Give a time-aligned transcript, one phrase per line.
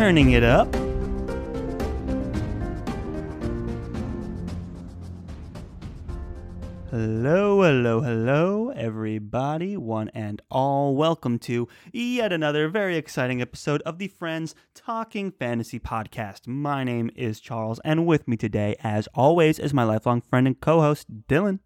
[0.00, 0.74] Turning it up.
[6.90, 10.96] Hello, hello, hello, everybody, one and all.
[10.96, 16.46] Welcome to yet another very exciting episode of the Friends Talking Fantasy Podcast.
[16.46, 20.58] My name is Charles, and with me today, as always, is my lifelong friend and
[20.58, 21.58] co host, Dylan.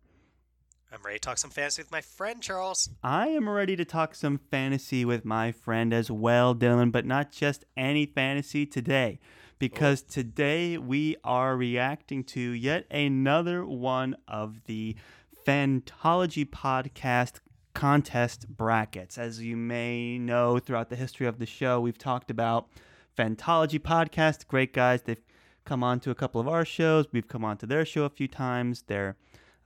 [0.94, 2.88] I'm ready to talk some fantasy with my friend, Charles.
[3.02, 7.32] I am ready to talk some fantasy with my friend as well, Dylan, but not
[7.32, 9.18] just any fantasy today
[9.58, 10.12] because oh.
[10.12, 14.94] today we are reacting to yet another one of the
[15.44, 17.40] Fantology podcast
[17.74, 19.18] contest brackets.
[19.18, 22.68] As you may know, throughout the history of the show, we've talked about
[23.18, 24.46] Fantology podcast.
[24.46, 25.02] Great guys.
[25.02, 25.24] They've
[25.64, 27.06] come on to a couple of our shows.
[27.10, 28.84] We've come on to their show a few times.
[28.86, 29.16] They're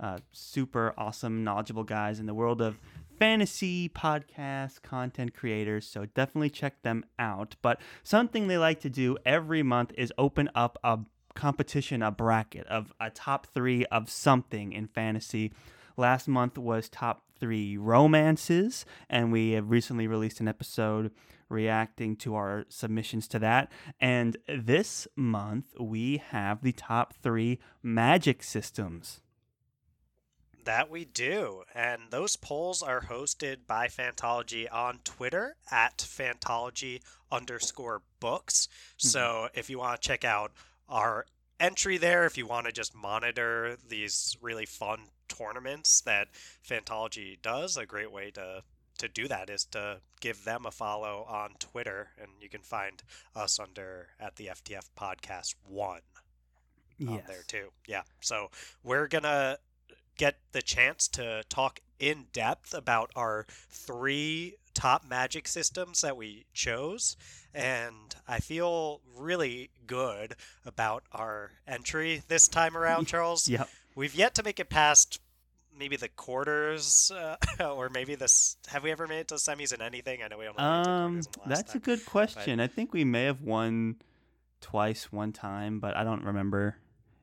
[0.00, 2.78] uh, super awesome, knowledgeable guys in the world of
[3.18, 7.56] fantasy podcast content creators, so definitely check them out.
[7.62, 11.00] But something they like to do every month is open up a
[11.34, 15.52] competition, a bracket of a top three of something in fantasy.
[15.96, 21.10] Last month was top three romances, and we have recently released an episode
[21.48, 23.72] reacting to our submissions to that.
[24.00, 29.20] And this month we have the top three magic systems.
[30.64, 31.62] That we do.
[31.74, 38.68] And those polls are hosted by Fantology on Twitter at Fantology underscore books.
[38.98, 39.08] Mm-hmm.
[39.08, 40.52] So if you want to check out
[40.88, 41.26] our
[41.60, 46.28] entry there, if you want to just monitor these really fun tournaments that
[46.66, 48.62] Fantology does, a great way to
[48.98, 53.00] to do that is to give them a follow on Twitter, and you can find
[53.36, 56.00] us under at the FTF Podcast One
[56.98, 57.22] yes.
[57.26, 57.68] there too.
[57.86, 58.50] Yeah, so
[58.82, 59.58] we're gonna
[60.18, 66.44] get the chance to talk in depth about our three top magic systems that we
[66.52, 67.16] chose.
[67.54, 70.36] And I feel really good
[70.66, 73.48] about our entry this time around, Charles.
[73.48, 73.68] yep.
[73.94, 75.20] We've yet to make it past
[75.76, 78.56] maybe the quarters, uh, or maybe this.
[78.68, 80.22] Have we ever made it to semis in anything?
[80.22, 82.58] I know we only um, That's time, a good question.
[82.58, 82.64] But...
[82.64, 83.96] I think we may have won
[84.60, 86.76] twice one time, but I don't remember.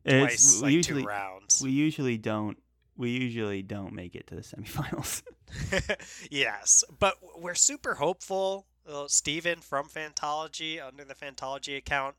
[0.05, 1.61] Twice, it's, like usually, two rounds.
[1.61, 2.57] We usually don't
[2.97, 5.23] we usually don't make it to the semifinals.
[6.31, 8.65] yes, but we're super hopeful.
[8.87, 12.15] Uh, Steven from Fantology, under the Fantology account,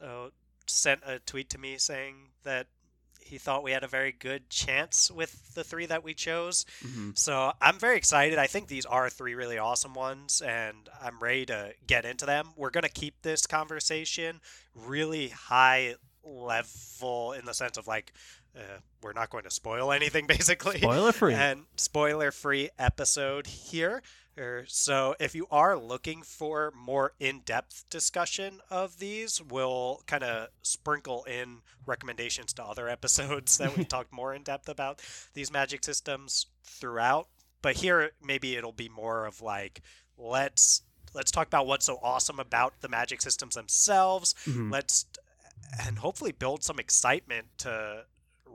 [0.00, 0.28] uh,
[0.66, 2.66] sent a tweet to me saying that
[3.26, 6.64] he thought we had a very good chance with the three that we chose.
[6.84, 7.10] Mm-hmm.
[7.14, 8.38] So I'm very excited.
[8.38, 12.50] I think these are three really awesome ones, and I'm ready to get into them.
[12.56, 14.40] We're going to keep this conversation
[14.74, 18.12] really high level in the sense of like
[18.56, 20.78] uh, we're not going to spoil anything, basically.
[20.78, 21.34] Spoiler free.
[21.34, 24.02] And spoiler free episode here.
[24.38, 30.22] Er, so, if you are looking for more in depth discussion of these, we'll kind
[30.22, 35.00] of sprinkle in recommendations to other episodes that we've talked more in depth about
[35.34, 37.28] these magic systems throughout.
[37.62, 39.80] But here, maybe it'll be more of like,
[40.18, 40.82] let's
[41.14, 44.34] let's talk about what's so awesome about the magic systems themselves.
[44.46, 44.70] Mm-hmm.
[44.70, 45.06] Let's
[45.80, 48.04] and hopefully build some excitement to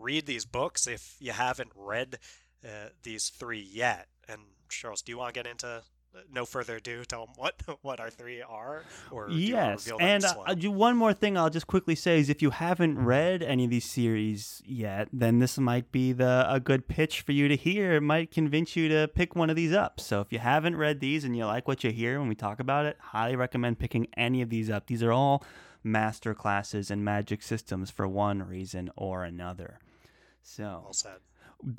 [0.02, 2.20] read these books if you haven't read
[2.66, 4.08] uh, these three yet.
[4.28, 7.62] And Charles, do you want to get into uh, no further ado, tell them what
[7.84, 12.20] what our three are, or yes, and uh, one more thing I'll just quickly say
[12.20, 16.46] is if you haven't read any of these series yet, then this might be the
[16.50, 17.94] a good pitch for you to hear.
[17.94, 20.02] It might convince you to pick one of these up.
[20.02, 22.60] So if you haven't read these and you like what you hear when we talk
[22.60, 24.88] about it, highly recommend picking any of these up.
[24.88, 25.46] These are all
[25.82, 29.80] master classes and magic systems for one reason or another.
[30.44, 31.18] So, well said.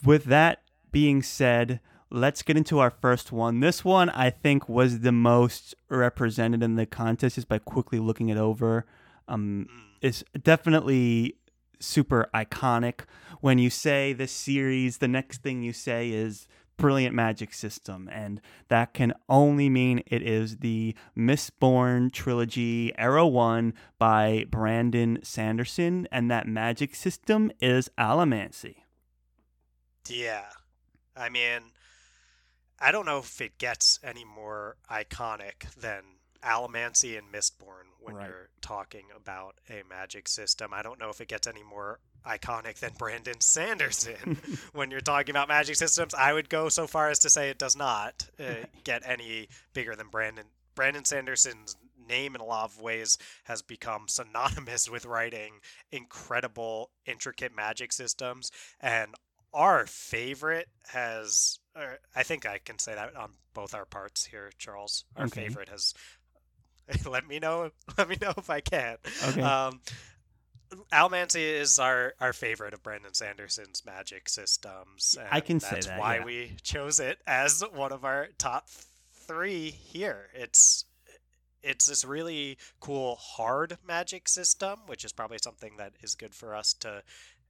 [0.04, 1.80] with that being said,
[2.10, 3.60] let's get into our first one.
[3.60, 8.28] This one I think was the most represented in the contest just by quickly looking
[8.28, 8.86] it over.
[9.28, 9.82] Um, mm.
[10.00, 11.36] It's definitely
[11.80, 13.00] super iconic.
[13.40, 16.46] When you say this series, the next thing you say is
[16.76, 23.74] brilliant magic system, and that can only mean it is the Mistborn trilogy, Era 1
[23.98, 28.76] by Brandon Sanderson, and that magic system is Allomancy.
[30.08, 30.46] Yeah.
[31.16, 31.72] I mean,
[32.80, 36.02] I don't know if it gets any more iconic than
[36.44, 38.28] Allomancy and Mistborn when right.
[38.28, 40.72] you're talking about a magic system.
[40.74, 44.38] I don't know if it gets any more iconic than Brandon Sanderson
[44.72, 46.14] when you're talking about magic systems.
[46.14, 48.54] I would go so far as to say it does not uh,
[48.84, 50.44] get any bigger than Brandon.
[50.74, 51.76] Brandon Sanderson's
[52.08, 55.52] name in a lot of ways has become synonymous with writing
[55.90, 58.50] incredible, intricate magic systems.
[58.80, 59.14] And
[59.54, 61.58] our favorite has,
[62.16, 65.04] I think I can say that on both our parts here, Charles.
[65.16, 65.42] Our okay.
[65.42, 65.94] favorite has
[67.06, 67.70] let me know.
[67.98, 68.96] Let me know if I can.
[69.28, 69.42] Okay.
[69.42, 69.80] Um,
[70.92, 75.18] Allomancy is our, our favorite of Brandon Sanderson's magic systems.
[75.30, 76.24] I can say that's why yeah.
[76.24, 78.68] we chose it as one of our top
[79.12, 80.28] three here.
[80.34, 80.84] It's
[81.62, 86.56] it's this really cool hard magic system, which is probably something that is good for
[86.56, 87.02] us to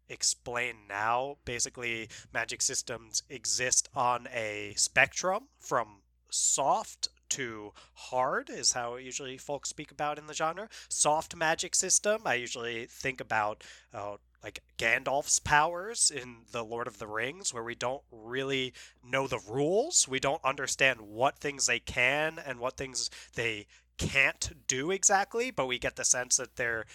[0.09, 1.39] explain now.
[1.45, 9.71] Basically, magic systems exist on a spectrum from soft to hard is how usually folks
[9.71, 10.69] speak about in the genre.
[10.89, 13.65] Soft magic system, I usually think about
[13.95, 19.27] uh, like Gandalf's powers in The Lord of the Rings, where we don't really know
[19.27, 20.07] the rules.
[20.09, 23.67] We don't understand what things they can and what things they
[23.99, 26.87] can't do exactly, but we get the sense that they're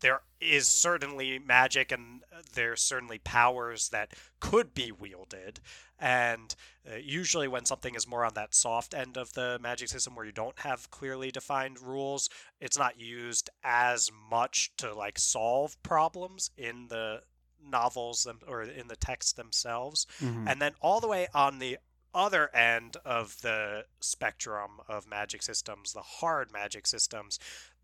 [0.00, 2.22] there is certainly magic and
[2.54, 5.60] there's certainly powers that could be wielded.
[5.98, 6.54] And
[6.88, 10.24] uh, usually, when something is more on that soft end of the magic system where
[10.24, 12.28] you don't have clearly defined rules,
[12.60, 17.22] it's not used as much to like solve problems in the
[17.60, 20.06] novels them, or in the text themselves.
[20.20, 20.48] Mhm.
[20.48, 21.78] And then all the way on the
[22.14, 27.38] other end of the spectrum of magic systems, the hard magic systems,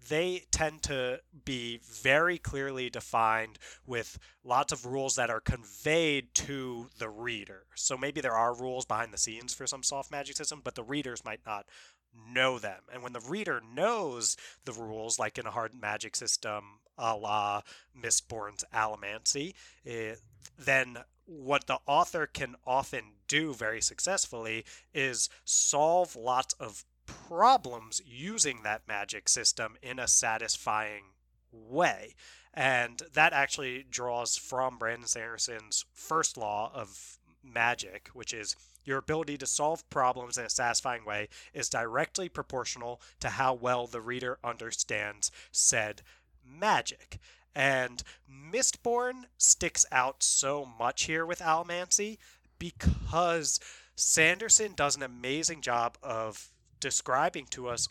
[0.08, 6.88] they tend to be very clearly defined with lots of rules that are conveyed to
[6.98, 7.64] the reader.
[7.74, 10.82] So maybe there are rules behind the scenes for some soft magic system, but the
[10.82, 11.66] readers might not
[12.14, 12.82] know them.
[12.92, 17.62] And when the reader knows the rules, like in a hard magic system a la
[18.00, 19.54] Mistborn's Allomancy,
[19.84, 20.14] eh,
[20.58, 28.62] then what the author can often do very successfully is solve lots of problems using
[28.62, 31.04] that magic system in a satisfying
[31.52, 32.14] way.
[32.52, 39.38] And that actually draws from Brandon Sanderson's first law of magic, which is your ability
[39.38, 44.38] to solve problems in a satisfying way is directly proportional to how well the reader
[44.44, 46.02] understands said
[46.46, 47.18] magic.
[47.54, 52.18] And Mistborn sticks out so much here with Allomancy
[52.58, 53.60] because
[53.96, 56.50] Sanderson does an amazing job of
[56.81, 57.88] describing to us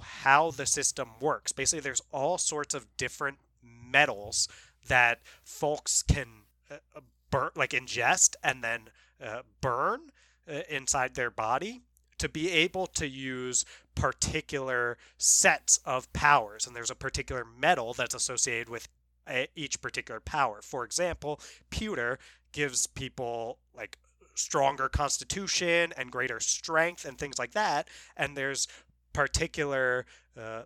[0.00, 1.52] how the system works.
[1.52, 4.48] Basically, there's all sorts of different metals
[4.88, 6.26] that folks can
[6.70, 7.00] uh,
[7.30, 8.80] burn, like ingest and then
[9.24, 10.10] uh, burn
[10.48, 11.82] uh, inside their body
[12.18, 13.64] to be able to use
[13.94, 16.66] particular sets of powers.
[16.66, 18.88] And there's a particular metal that's associated with
[19.54, 20.60] each particular power.
[20.62, 22.18] For example, pewter
[22.52, 23.98] gives people like
[24.34, 27.88] stronger constitution and greater strength and things like that.
[28.16, 28.68] And there's
[29.12, 30.06] particular
[30.38, 30.62] uh,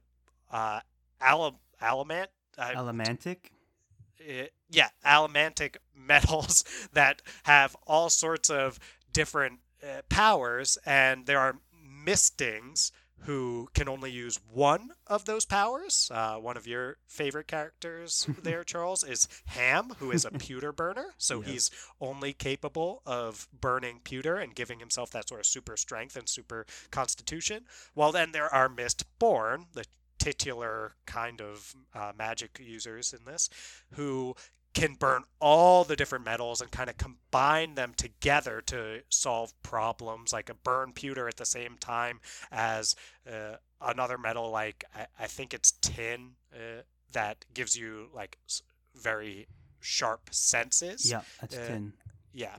[0.51, 0.81] uh,
[1.21, 2.29] alum, alumant.
[2.59, 3.51] Uh, Elementic.
[4.21, 8.79] uh, yeah, allomantic metals that have all sorts of
[9.13, 11.59] different uh, powers, and there are
[12.05, 16.11] mistings who can only use one of those powers.
[16.15, 21.15] Uh, one of your favorite characters there, Charles, is Ham, who is a pewter burner.
[21.19, 21.51] So Yes.
[21.51, 26.29] he's only capable of burning pewter and giving himself that sort of super strength and
[26.29, 27.65] super constitution.
[27.95, 29.85] Well, then there are Mistborn, the
[30.19, 33.49] titular kind of uh, magic users in this,
[33.95, 34.35] who
[34.77, 40.35] can burn all the different metals and kind of combine them together to solve problems,
[40.35, 42.21] like a burn pewter at the same time
[42.53, 42.95] as
[43.27, 48.37] uh, another metal, like I, I think it's tin, uh, that gives you like
[48.95, 49.47] very
[49.81, 51.11] sharp senses.
[51.11, 51.93] Yeah, that's Uh, tin.
[52.37, 52.57] Yeah.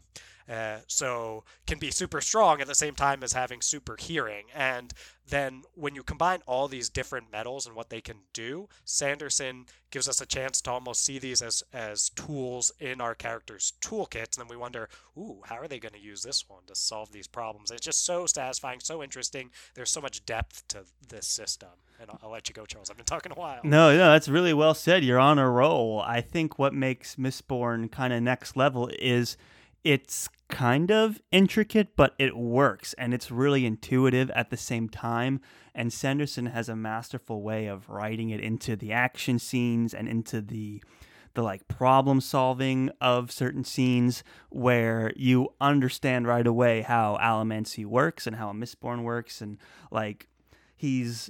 [0.50, 4.46] Uh, so can be super strong at the same time as having super hearing.
[4.56, 4.94] And
[5.30, 10.08] then when you combine all these different metals and what they can do, Sanderson gives
[10.08, 14.38] us a chance to almost see these as as tools in our characters' toolkits.
[14.38, 17.12] And then we wonder, ooh, how are they going to use this one to solve
[17.12, 17.70] these problems?
[17.70, 19.52] It's just so satisfying, so interesting.
[19.76, 21.70] There's so much depth to this system.
[22.00, 22.90] And I'll, I'll let you go, Charles.
[22.90, 23.60] I've been talking a while.
[23.66, 25.04] No, no, that's really well said.
[25.04, 26.02] You're on a roll.
[26.02, 29.36] I think what makes Mistborn kind of next level is
[29.88, 35.40] it's kind of intricate, but it works and it's really intuitive at the same time.
[35.74, 40.42] And Sanderson has a masterful way of writing it into the action scenes and into
[40.42, 40.84] the
[41.36, 48.28] the like problem solving of certain scenes where you understand right away how Allomancy works
[48.28, 49.58] and how a Mistborn works and
[49.90, 50.28] like
[50.76, 51.30] he's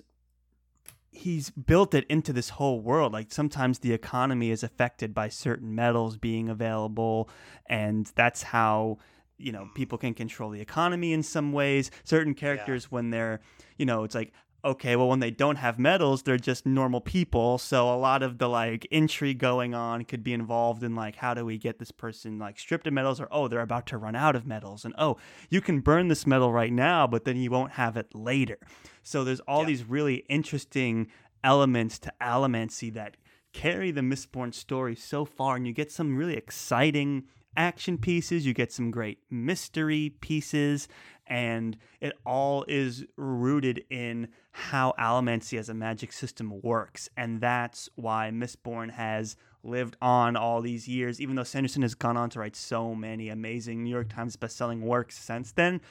[1.17, 3.13] he's built it into this whole world.
[3.13, 7.29] Like sometimes the economy is affected by certain metals being available,
[7.67, 8.99] and that's how
[9.37, 11.91] you know people can control the economy in some ways.
[12.03, 13.41] Certain characters, when they're
[13.77, 14.33] you know, it's like
[14.67, 17.57] okay, well, when they don't have metals, they're just normal people.
[17.57, 21.33] So a lot of the like intrigue going on could be involved in like, how
[21.33, 24.15] do we get this person like stripped of metals or, oh, they're about to run
[24.15, 24.83] out of metals.
[24.83, 25.17] And, oh,
[25.49, 28.59] you can burn this metal right now, but then you won't have it later.
[29.03, 29.67] So there's all yeah.
[29.67, 31.07] these really interesting
[31.43, 33.15] elements to Allomancy that
[33.53, 35.55] carry the Mistborn story so far.
[35.55, 37.23] And you get some really exciting
[37.57, 40.87] action pieces, you get some great mystery pieces,
[41.25, 47.09] and it all is rooted in how Allomancy as a magic system works.
[47.17, 52.15] And that's why Mistborn has lived on all these years, even though Sanderson has gone
[52.15, 55.81] on to write so many amazing New York Times bestselling works since then.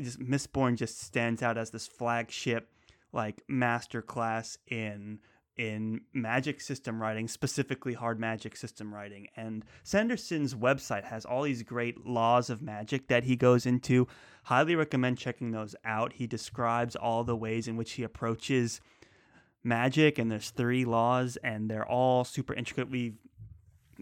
[0.00, 2.68] Just Mistborn just stands out as this flagship
[3.12, 5.18] like masterclass in
[5.56, 9.28] in magic system writing, specifically hard magic system writing.
[9.36, 14.08] And Sanderson's website has all these great laws of magic that he goes into.
[14.44, 16.14] Highly recommend checking those out.
[16.14, 18.80] He describes all the ways in which he approaches
[19.64, 22.90] magic, and there's three laws, and they're all super intricate.
[22.90, 23.14] We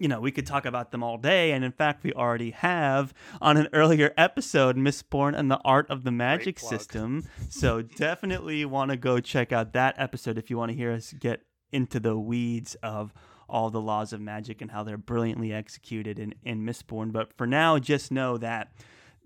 [0.01, 1.53] you know, we could talk about them all day.
[1.53, 6.05] And in fact, we already have on an earlier episode, Mistborn and the Art of
[6.05, 7.29] the Magic System.
[7.51, 11.13] So definitely want to go check out that episode if you want to hear us
[11.13, 13.13] get into the weeds of
[13.47, 17.13] all the laws of magic and how they're brilliantly executed in, in Mistborn.
[17.13, 18.73] But for now, just know that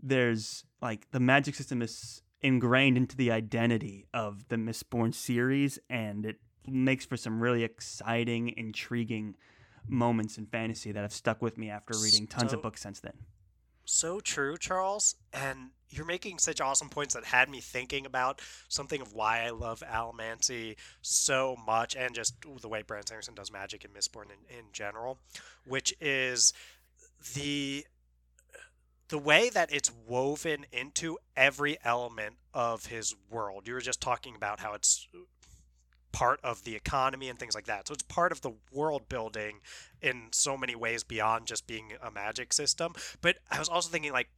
[0.02, 6.26] there's like the magic system is ingrained into the identity of the Mistborn series and
[6.26, 9.37] it makes for some really exciting, intriguing
[9.88, 13.00] moments in fantasy that have stuck with me after reading tons so, of books since
[13.00, 13.14] then.
[13.85, 15.17] So true, Charles.
[15.33, 19.50] And you're making such awesome points that had me thinking about something of why I
[19.50, 24.59] love Allomancy so much and just the way Brandon Sanderson does magic and Mistborn in,
[24.59, 25.19] in general,
[25.67, 26.53] which is
[27.35, 27.87] the
[29.09, 33.69] the way that it's woven into every element of his world.
[33.69, 35.07] You were just talking about how it's
[36.14, 37.88] part of the economy and things like that.
[37.88, 39.59] So it's part of the world building
[40.00, 42.94] in so many ways beyond just being a magic system.
[43.21, 44.28] But I was also thinking like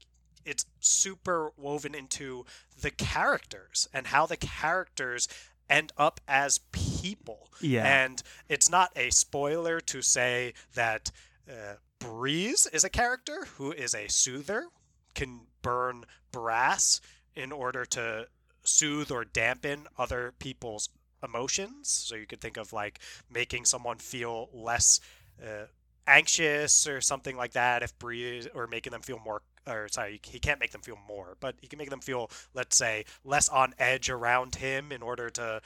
[0.47, 2.47] it's super woven into
[2.81, 5.29] the characters and how the characters
[5.69, 7.51] end up as people.
[7.61, 7.85] Yeah.
[7.85, 11.11] And it's not a spoiler to say that
[11.47, 14.69] uh, Breeze is a character who is a soother,
[15.15, 17.03] can burn brass
[17.35, 18.29] in order to
[18.63, 20.89] soothe or dampen other people's
[21.23, 21.89] emotions.
[21.89, 25.01] So you could think of like making someone feel less
[25.43, 25.67] uh,
[26.07, 30.39] anxious or something like that if breathe or making them feel more or sorry he
[30.39, 33.75] can't make them feel more but he can make them feel let's say less on
[33.79, 35.61] edge around him in order to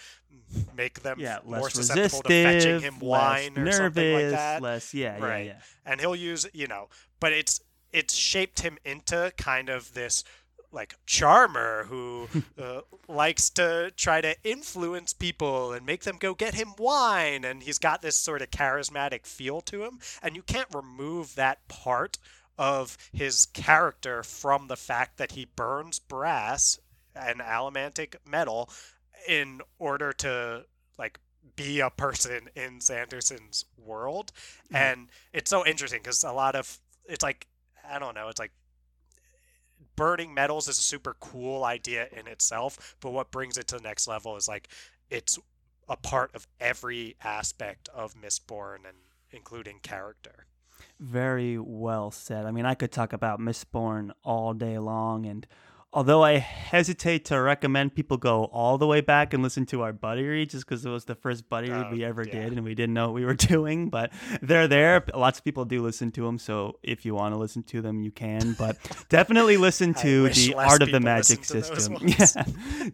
[0.74, 4.62] make them yeah, more susceptible to fetching him wine or nervous, something like that.
[4.62, 5.46] less yeah right.
[5.46, 5.60] yeah, yeah.
[5.84, 6.88] And he'll use you know
[7.20, 7.60] but it's
[7.92, 10.24] it's shaped him into kind of this
[10.72, 12.28] like charmer who
[12.60, 17.62] uh, likes to try to influence people and make them go get him wine and
[17.62, 22.18] he's got this sort of charismatic feel to him and you can't remove that part
[22.58, 26.78] of his character from the fact that he burns brass
[27.16, 28.70] and allomantic metal
[29.26, 30.64] in order to
[30.98, 31.18] like
[31.56, 34.32] be a person in Sanderson's world
[34.66, 34.76] mm-hmm.
[34.76, 37.46] and it's so interesting because a lot of it's like
[37.88, 38.52] I don't know it's like
[40.00, 43.82] burning metals is a super cool idea in itself, but what brings it to the
[43.82, 44.66] next level is like
[45.10, 45.38] it's
[45.90, 48.96] a part of every aspect of Mistborn and
[49.30, 50.46] including character.
[50.98, 52.46] Very well said.
[52.46, 55.46] I mean, I could talk about Mistborn all day long and
[55.92, 59.92] although I hesitate to recommend people go all the way back and listen to our
[59.92, 62.44] buddy read just because it was the first buddy read we oh, ever yeah.
[62.44, 65.04] did and we didn't know what we were doing, but they're there.
[65.14, 68.02] Lots of people do listen to them, so if you want to listen to them,
[68.02, 68.54] you can.
[68.58, 68.78] But
[69.08, 71.96] definitely listen to the Art of the Magic System.
[72.10, 72.44] Yeah,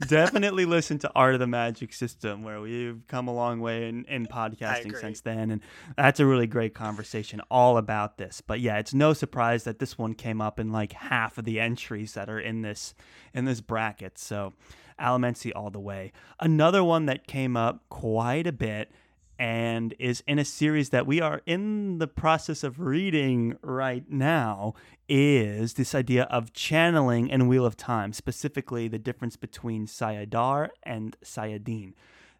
[0.08, 4.04] definitely listen to Art of the Magic System, where we've come a long way in,
[4.04, 5.60] in podcasting since then, and
[5.96, 8.40] that's a really great conversation all about this.
[8.40, 11.60] But yeah, it's no surprise that this one came up in like half of the
[11.60, 12.85] entries that are in this
[13.34, 14.18] in this bracket.
[14.18, 14.54] So
[15.00, 16.12] Allomancy all the way.
[16.40, 18.90] Another one that came up quite a bit
[19.38, 24.74] and is in a series that we are in the process of reading right now
[25.08, 31.16] is this idea of channeling and Wheel of Time, specifically the difference between saidar and
[31.22, 31.92] saidin.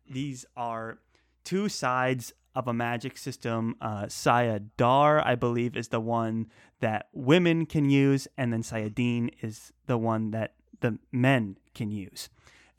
[0.08, 0.98] These are
[1.44, 3.76] two sides of a magic system.
[3.80, 6.46] Uh, saidar, I believe, is the one
[6.80, 12.28] that women can use, and then saidin is the one that the men can use.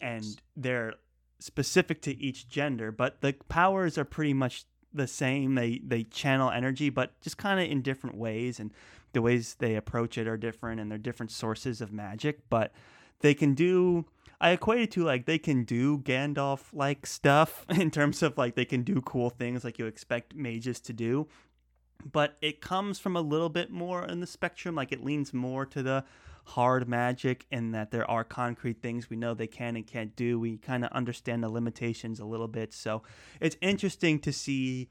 [0.02, 0.94] And they're
[1.40, 5.56] specific to each gender, but the powers are pretty much the same.
[5.56, 8.72] They they channel energy, but just kind of in different ways, and
[9.14, 12.50] the ways they approach it are different, and they're different sources of magic.
[12.50, 12.74] But
[13.22, 14.06] they can do
[14.40, 18.56] I equate it to like they can do Gandalf like stuff in terms of like
[18.56, 21.28] they can do cool things like you expect mages to do.
[22.06, 25.66] But it comes from a little bit more in the spectrum, like it leans more
[25.66, 26.04] to the
[26.46, 30.40] hard magic in that there are concrete things we know they can and can't do.
[30.40, 32.74] We kind of understand the limitations a little bit.
[32.74, 33.04] So
[33.42, 34.90] it's interesting to see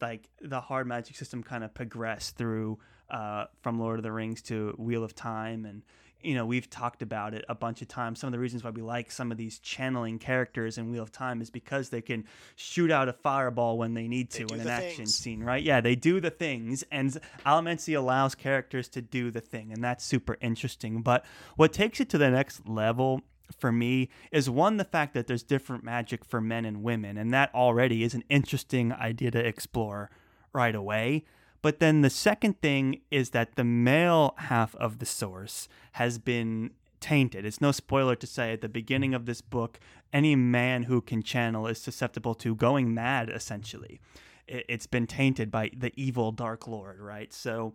[0.00, 2.78] like the hard magic system kind of progress through
[3.08, 5.82] uh, from Lord of the Rings to Wheel of Time and
[6.22, 8.20] you know, we've talked about it a bunch of times.
[8.20, 11.12] Some of the reasons why we like some of these channeling characters in Wheel of
[11.12, 12.24] Time is because they can
[12.56, 15.14] shoot out a fireball when they need to They in an action things.
[15.14, 15.62] scene, right?
[15.62, 20.04] Yeah, they do the things, and Allomancy allows characters to do the thing, and that's
[20.04, 21.02] super interesting.
[21.02, 21.24] But
[21.56, 23.22] what takes it to the next level
[23.58, 27.32] for me is one the fact that there's different magic for men and women, and
[27.34, 30.10] that already is an interesting idea to explore
[30.52, 31.24] right away.
[31.62, 36.70] But then the second thing is that the male half of the source has been
[37.00, 37.44] tainted.
[37.44, 39.78] It's no spoiler to say at the beginning of this book,
[40.12, 44.00] any man who can channel is susceptible to going mad, essentially.
[44.46, 47.32] It- It's been tainted by the evil Dark Lord, right?
[47.32, 47.74] So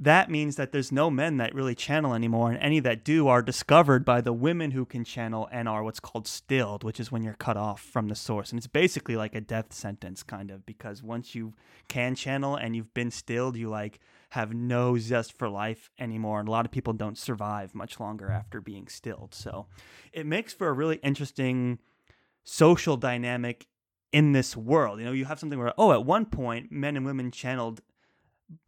[0.00, 3.42] that means that there's no men that really channel anymore, and any that do are
[3.42, 7.22] discovered by the women who can channel and are what's called stilled, which is when
[7.22, 8.50] you're cut off from the source.
[8.50, 11.54] And it's basically like a death sentence, kind of, because once you
[11.88, 13.98] can channel and you've been stilled, you like
[14.30, 16.38] have no zest for life anymore.
[16.38, 19.34] And a lot of people don't survive much longer after being stilled.
[19.34, 19.66] So
[20.12, 21.80] it makes for a really interesting
[22.44, 23.66] social dynamic
[24.12, 25.00] in this world.
[25.00, 27.80] You know, you have something where, oh, at one point, men and women channeled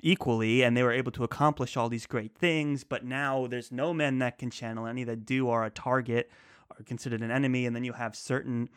[0.03, 3.95] equally and they were able to accomplish all these great things but now there's no
[3.95, 4.87] men that can channel.
[4.87, 6.31] Any that do are a target
[6.71, 8.69] are considered an enemy and then you have certain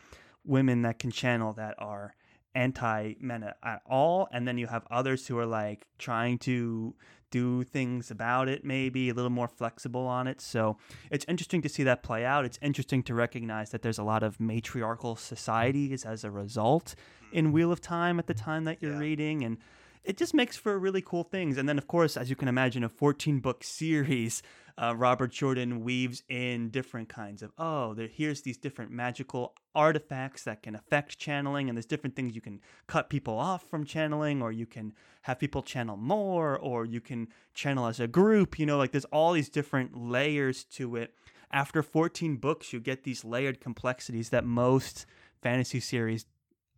[0.46, 2.16] women that can channel that are
[2.56, 6.96] anti men at- all and then you have others who are like trying to
[7.32, 10.40] do things about it maybe a little more flexible on it.
[10.40, 10.78] So
[11.10, 12.46] it's interesting to see that play out.
[12.46, 16.94] It's interesting to recognize that there's a lot of matriarchal societies as a result
[17.32, 17.52] in mm.
[17.52, 19.00] wheel of time at the time that you're Yeah.
[19.00, 19.58] reading and
[20.04, 21.58] it just makes for really cool things.
[21.58, 24.44] And then, of course, as you can imagine, a 14 book series,
[24.78, 30.44] uh, Robert Jordan weaves in different kinds of, oh, there, here's these different magical artifacts
[30.44, 34.42] that can affect channeling, and there's different things you can cut people off from channeling,
[34.42, 38.58] or you can have people channel more, or you can channel as a group.
[38.60, 41.14] You know, like there's all these different layers to it.
[41.52, 45.06] After 14 books, you get these layered complexities that most
[45.44, 46.26] fantasy series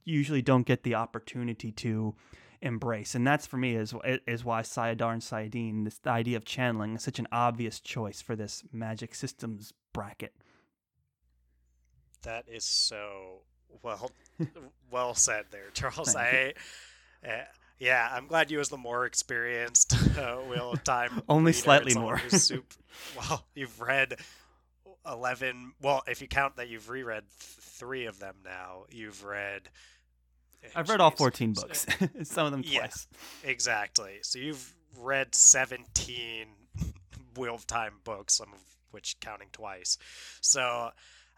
[0.04, 2.14] usually don't get the opportunity to
[2.66, 3.94] embrace and that's for me is
[4.28, 8.22] is why saidar and saidin this the idea of channeling is such an obvious choice
[8.22, 10.34] for this magic systems bracket
[12.24, 13.42] That is so
[13.84, 14.12] well
[14.92, 16.16] well said there, Charles.
[16.16, 16.54] I
[17.26, 17.44] uh,
[17.80, 21.22] yeah, I'm glad you as the more experienced uh, Wheel of Time.
[21.30, 22.20] Only reader slightly more.
[22.30, 22.74] sup-
[23.18, 24.16] well, you've read
[25.06, 25.74] eleven.
[25.82, 27.42] Well, if you count that you've reread th-
[27.78, 29.70] three of them now, you've read.
[30.76, 31.86] I've read all 14 books
[32.24, 32.80] some of them Yeah.
[32.82, 33.08] twice
[33.44, 34.20] Exactly.
[34.22, 36.48] So you've read 17
[37.38, 38.60] Wheel of Time books, some of
[38.92, 39.98] which counting twice.
[40.42, 40.92] So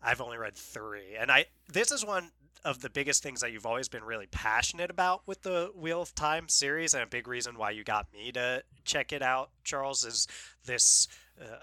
[0.03, 1.15] I've only read 3.
[1.19, 2.31] And I this is one
[2.65, 6.13] of the biggest things that you've always been really passionate about with the Wheel of
[6.15, 10.03] Time series and a big reason why you got me to check it out, Charles,
[10.03, 10.27] is
[10.65, 11.07] this
[11.41, 11.59] uh,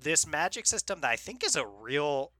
[0.00, 2.32] this magic system that I think is a real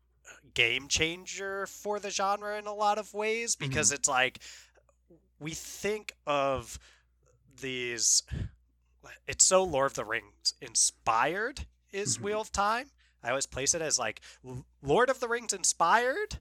[0.52, 4.40] game changer for the genre in a lot of ways because it's like
[5.40, 6.78] we think of
[7.60, 8.22] these
[9.26, 12.22] it's so Lord of the Rings inspired is Mhm.
[12.22, 12.90] Wheel of Time.
[13.22, 14.20] I always place it as like
[14.82, 16.38] Lord of the Rings inspired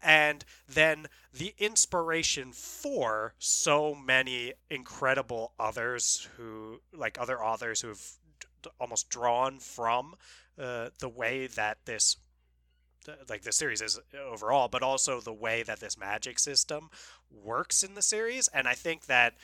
[0.00, 8.02] and then the inspiration for so many incredible others who like other authors who have
[8.40, 10.16] d- d- almost drawn from
[10.58, 12.21] uh, the way that this th-
[13.28, 16.90] like the series is uh, overall, but also the way that this magic system
[17.30, 18.48] works in the series.
[18.48, 19.34] And I think that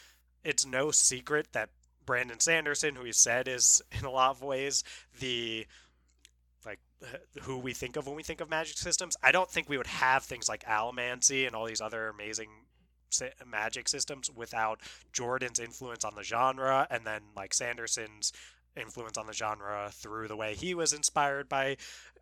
[0.44, 1.70] it's no secret that
[2.06, 4.84] Brandon Sanderson, who he said is in a lot of ways
[5.20, 5.66] the
[6.64, 9.16] like uh, who we think of when we think of magic systems.
[9.22, 12.48] I don't think we would have things like allomancy and all these other amazing
[13.46, 14.80] magic systems without
[15.12, 18.32] Jordan's influence on the genre and then like Sanderson's
[18.78, 21.76] influence on the genre through the way he was inspired by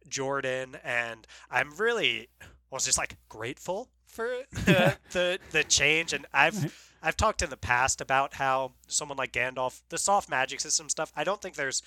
[0.08, 2.28] Jordan and I'm really
[2.70, 7.56] was just like grateful for the the, the change and I've I've talked in the
[7.56, 11.82] past about how someone like Gandalf the soft magic system stuff I don't think there's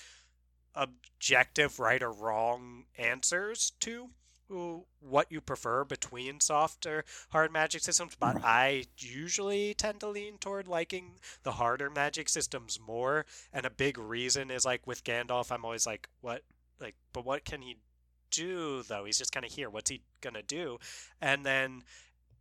[0.74, 4.10] objective right or wrong answers to
[5.00, 8.44] what you prefer between soft or hard magic systems but Right.
[8.44, 13.98] I usually tend to lean toward liking the harder magic systems more and a big
[13.98, 16.42] reason is like with Gandalf I'm always like what
[16.80, 17.76] like but what can he
[18.30, 19.04] do though?
[19.04, 19.70] He's just kind of here.
[19.70, 20.78] What's he gonna do?
[21.20, 21.82] And then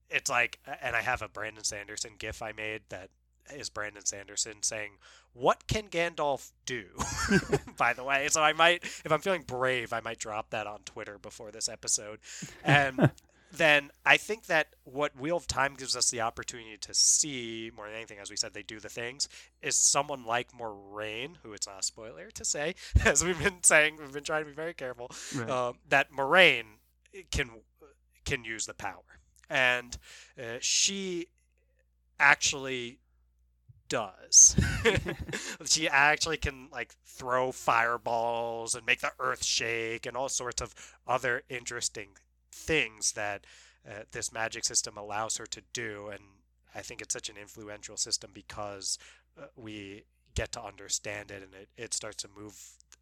[0.10, 3.10] it's like, and I have a Brandon Sanderson gif I made that
[3.54, 4.92] is Brandon Sanderson saying,
[5.34, 6.86] "What can Gandalf do?"
[7.78, 10.80] By the way, so I might, if I'm feeling brave, I might drop that on
[10.86, 12.20] Twitter before this episode,
[12.64, 13.12] and
[13.52, 17.88] then I think that what Wheel of Time gives us the opportunity to see more
[17.88, 19.28] than anything, as we said, they do the things,
[19.62, 22.76] is someone like Moiraine, who it's not a spoiler to say,
[23.06, 25.50] as we've been saying, we've been trying to be very careful, Right.
[25.50, 26.78] um, that Moiraine
[27.32, 27.50] can
[28.26, 29.02] can use the power,
[29.50, 29.98] and
[30.38, 31.28] uh, she
[32.20, 33.00] actually
[33.90, 34.56] does.
[35.66, 40.74] she actually can like throw fireballs and make the earth shake and all sorts of
[41.08, 42.10] other interesting
[42.52, 43.46] things that
[43.88, 46.24] uh, this magic system allows her to do and
[46.76, 49.00] I think it's such an influential system because
[49.38, 50.04] uh, we
[50.36, 52.56] get to understand it and it, it starts to move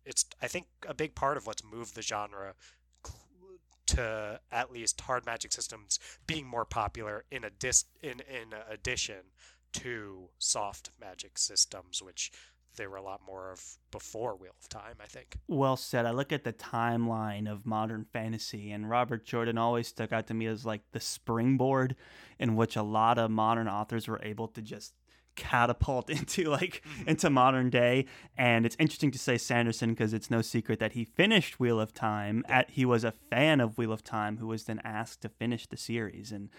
[0.06, 2.54] it's I think a big part of what's moved the genre
[3.88, 9.32] to at least hard magic systems being more popular in a dis in in addition
[9.73, 12.32] to soft magic systems which
[12.77, 15.38] there were a lot more of before Wheel of Time I think.
[15.47, 16.06] Well said.
[16.06, 20.34] I look at the timeline of modern fantasy, and Robert Jordan always stuck out to
[20.34, 21.95] me as like the springboard
[22.39, 24.93] in which a lot of modern authors were able to just
[25.38, 27.10] catapult into like mm-hmm.
[27.10, 28.06] into modern day.
[28.38, 31.93] And it's interesting to say sanderson because it's no secret that he finished wheel of
[31.93, 35.30] time at he was a fan of wheel of time who was then asked to
[35.30, 36.32] finish the series.
[36.32, 36.49] And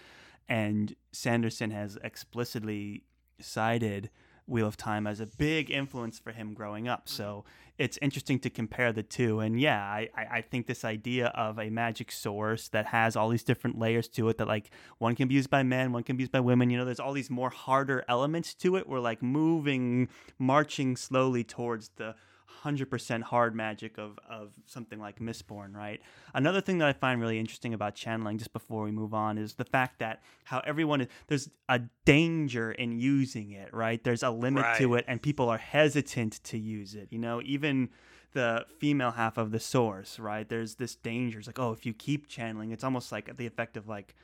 [0.49, 3.03] and sanderson has explicitly
[3.39, 4.09] cited
[4.47, 7.07] Wheel of Time as a big influence for him growing up.
[7.07, 7.49] So mm-hmm.
[7.77, 9.39] it's interesting to compare the two.
[9.39, 13.29] And yeah, I, I I think this idea of a magic source that has all
[13.29, 16.17] these different layers to it that like one can be used by men, one can
[16.17, 18.89] be used by women, you know, there's all these more harder elements to it.
[18.89, 20.09] We're like moving,
[20.39, 22.15] marching slowly towards the
[22.63, 26.01] 100% hard magic of, of something like Mistborn, right?
[26.33, 29.53] Another thing that I find really interesting about channeling, just before we move on, is
[29.53, 34.03] the fact that how everyone, there's a danger in using it, right?
[34.03, 37.07] There's a limit to it, and people are hesitant to use it.
[37.11, 37.89] You know, even
[38.33, 40.47] the female half of the source, right?
[40.47, 41.39] There's this danger.
[41.39, 44.15] It's like, oh, if you keep channeling, it's almost like the effect of like,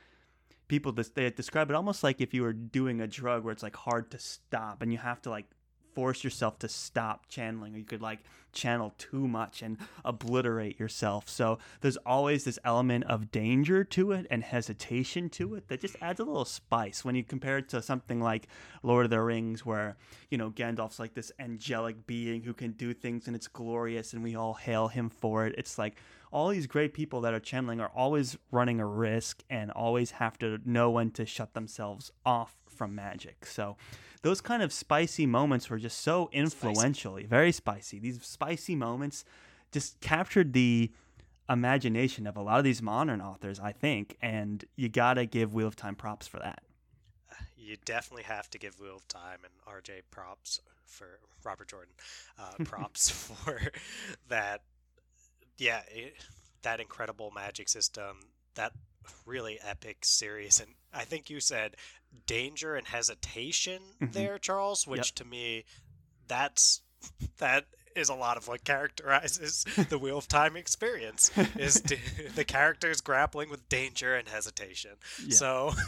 [0.68, 3.76] people they describe it almost like if you were doing a drug where it's like
[3.76, 5.46] hard to stop and you have to like
[5.96, 8.18] force yourself to stop channeling or you could like
[8.52, 14.26] channel too much and obliterate yourself so there's always this element of danger to it
[14.30, 17.80] and hesitation to it that just adds a little spice when you compare it to
[17.80, 18.46] something like
[18.82, 19.96] lord of the rings where
[20.30, 24.22] you know gandalf's like this angelic being who can do things and it's glorious and
[24.22, 25.96] we all hail him for it it's like
[26.30, 30.38] all these great people that are channeling are always running a risk and always have
[30.38, 33.46] to know when to shut themselves off from magic.
[33.46, 33.76] So
[34.26, 38.00] those kind of spicy moments were just so influential, very spicy.
[38.00, 39.24] These spicy moments
[39.70, 40.90] just captured the
[41.48, 45.54] imagination of a lot of these modern authors, I think, and you got to give
[45.54, 46.64] Wheel of Time props for that.
[47.56, 51.94] you definitely have to give Wheel of Time and RJ props for Robert Jordan
[52.36, 53.60] uh, props for
[54.28, 54.62] that.
[55.56, 56.14] Yeah, it,
[56.62, 58.18] that incredible magic system,
[58.56, 58.72] that
[59.24, 61.76] really epic series, and I think you said
[62.26, 64.12] danger and hesitation Mhm.
[64.12, 65.14] there, Charles, which Yep.
[65.16, 65.64] to me,
[66.26, 66.82] that's
[67.38, 71.96] that is a lot of what characterizes the Wheel of Time experience is d-
[72.34, 74.92] the characters grappling with danger and hesitation.
[75.24, 75.34] Yeah.
[75.36, 75.72] So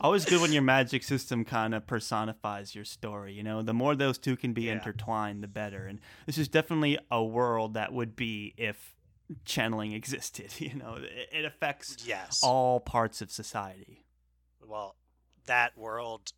[0.00, 3.32] Always good when your magic system kind of personifies your story.
[3.34, 4.72] You know, the more those two can be Yeah.
[4.72, 5.86] intertwined, the better.
[5.86, 8.96] And this is definitely a world that would be if
[9.44, 10.52] channeling existed.
[10.60, 14.04] You know, it, it affects yes, all parts of society.
[14.66, 14.96] well,
[15.48, 16.32] that world,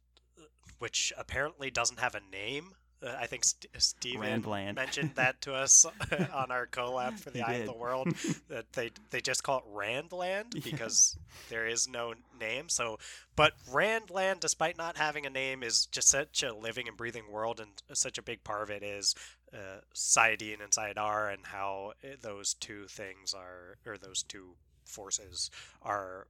[0.78, 2.72] which apparently doesn't have a name.
[3.02, 4.74] Uh, I think St- Steven Randland.
[4.74, 5.86] mentioned that to us
[6.34, 7.60] on our collab for the He Eye did.
[7.62, 8.08] of the World.
[8.48, 10.60] that they they just call it Randland Yeah.
[10.64, 11.16] because
[11.48, 12.68] there is no name.
[12.68, 12.98] So,
[13.36, 17.58] but Randland, despite not having a name, is just such a living and breathing world,
[17.60, 19.14] and such a big part of it is
[19.54, 25.50] uh, saidin and saidar, and how uh, those two things are, or those two forces
[25.82, 26.26] are.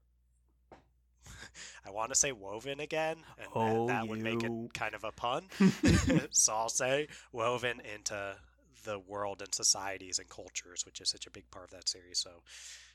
[1.87, 5.05] I want to say woven again, and that- Oh, that would make it kind of
[5.05, 5.45] a pun.
[6.31, 8.37] so I'll say woven into
[8.85, 12.19] the world and societies and cultures, which is such a big part of that series.
[12.19, 12.31] So,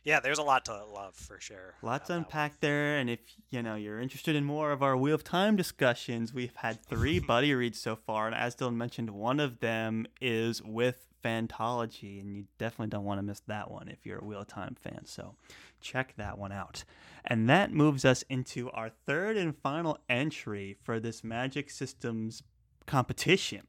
[0.03, 1.75] yeah, there's a lot to love for sure.
[1.83, 2.19] Lots to about that one.
[2.23, 5.55] unpack there, and if you know you're interested in more of our Wheel of Time
[5.55, 10.07] discussions, we've had three buddy reads so far, and as Dylan mentioned, one of them
[10.19, 14.23] is with Fantology, and you definitely don't want to miss that one if you're a
[14.23, 15.01] Wheel of Time fan.
[15.05, 15.35] So
[15.81, 16.83] check that one out.
[17.25, 22.43] And that moves us into our third and final entry for this Magic Systems
[22.85, 23.63] competition,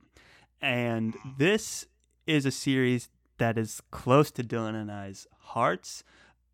[0.60, 1.86] and this
[2.26, 6.04] is a series that is close to Dylan and I's hearts.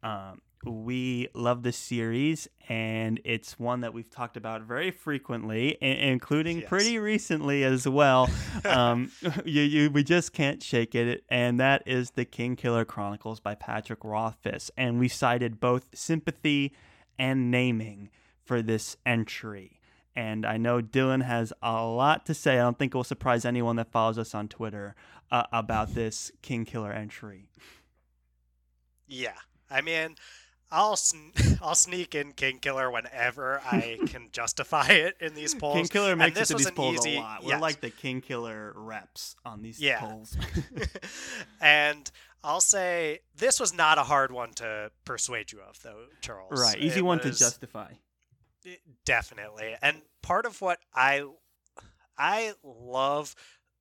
[0.02, 6.60] Um, we love this series, and it's one that we've talked about very frequently, including
[6.60, 6.68] yes.
[6.68, 8.30] pretty recently as well.
[8.64, 9.10] um,
[9.44, 14.04] you, you, we just can't shake it, and that is the Kingkiller Chronicles by Patrick
[14.04, 14.70] Rothfuss.
[14.76, 16.72] And we cited both sympathy
[17.18, 18.10] and naming
[18.44, 19.80] for this entry.
[20.14, 22.54] And I know Dylan has a lot to say.
[22.54, 24.94] I don't think it will surprise anyone that follows us on Twitter
[25.30, 27.48] uh, about this Kingkiller entry.
[29.06, 29.32] Yeah.
[29.70, 30.16] I mean,
[30.72, 31.32] I'll sn-
[31.62, 35.88] I'll sneak in Kingkiller whenever I can justify it in these polls.
[35.88, 37.44] Kingkiller makes it to these polls easy, a lot.
[37.44, 37.60] We're yes.
[37.60, 40.00] like the Kingkiller reps on these yeah.
[40.00, 40.36] polls.
[41.60, 42.10] and
[42.42, 46.58] I'll say this was not a hard one to persuade you of, though, Charles.
[46.58, 47.92] Right, easy it one to justify.
[49.04, 51.24] Definitely, and part of what I
[52.16, 53.34] I love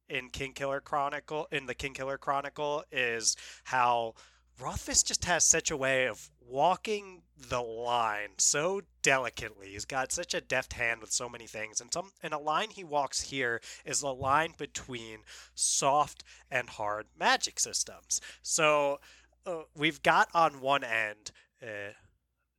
[0.09, 4.15] in Kingkiller Chronicle in the Kingkiller Chronicle is how
[4.59, 9.69] Rothfuss just has such a way of walking the line so delicately.
[9.69, 11.81] He's got such a deft hand with so many things.
[11.81, 15.19] And some and a line he walks here is a line between
[15.55, 18.21] soft and hard magic systems.
[18.41, 18.99] So
[19.45, 21.31] uh, we've got on one end
[21.63, 21.93] uh,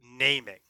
[0.03, 0.61] naming.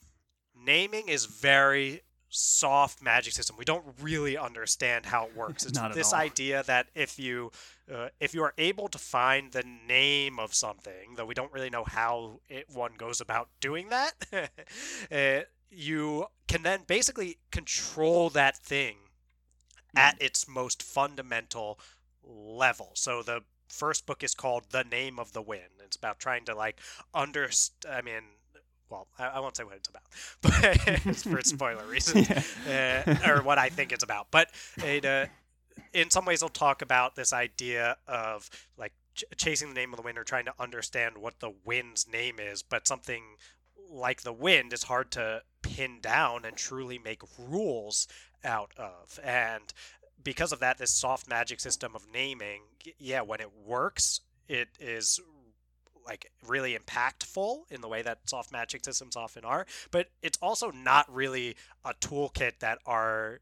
[0.55, 3.57] Naming is very soft magic system.
[3.59, 5.65] We don't really understand how it works.
[5.73, 6.21] It's this all.
[6.21, 7.53] idea that if you
[7.93, 11.71] uh, if you are able to find the name of something, though we don't really
[11.71, 14.13] know how it, one goes about doing that,
[15.13, 15.41] uh,
[15.71, 18.97] you can then basically control that thing
[19.95, 20.01] mm.
[20.01, 21.79] at its most fundamental
[22.25, 22.91] level.
[22.95, 25.81] So the first book is called The Name of the Wind.
[25.85, 26.79] It's about trying to like
[27.15, 27.95] understand.
[27.95, 28.23] I mean,
[28.93, 30.03] well, I, I, won't say what it's about,
[30.43, 32.29] but for spoiler reasons,
[32.69, 33.19] yeah.
[33.25, 34.27] uh, or what I think it's about.
[34.31, 35.27] But it, uh,
[35.95, 39.97] in some ways, it'll talk about this idea of like ch- chasing the name of
[39.97, 43.23] the wind or trying to understand what the wind's name is, but something
[43.91, 48.07] like the wind is hard to pin down and truly make rules
[48.45, 49.19] out of.
[49.25, 49.73] And
[50.23, 52.63] because of that, this soft magic system of naming,
[52.99, 55.19] yeah, when it works, it is
[56.07, 60.71] like really impactful in the way that soft magic systems often are, but it's also
[60.71, 63.41] not really a toolkit that are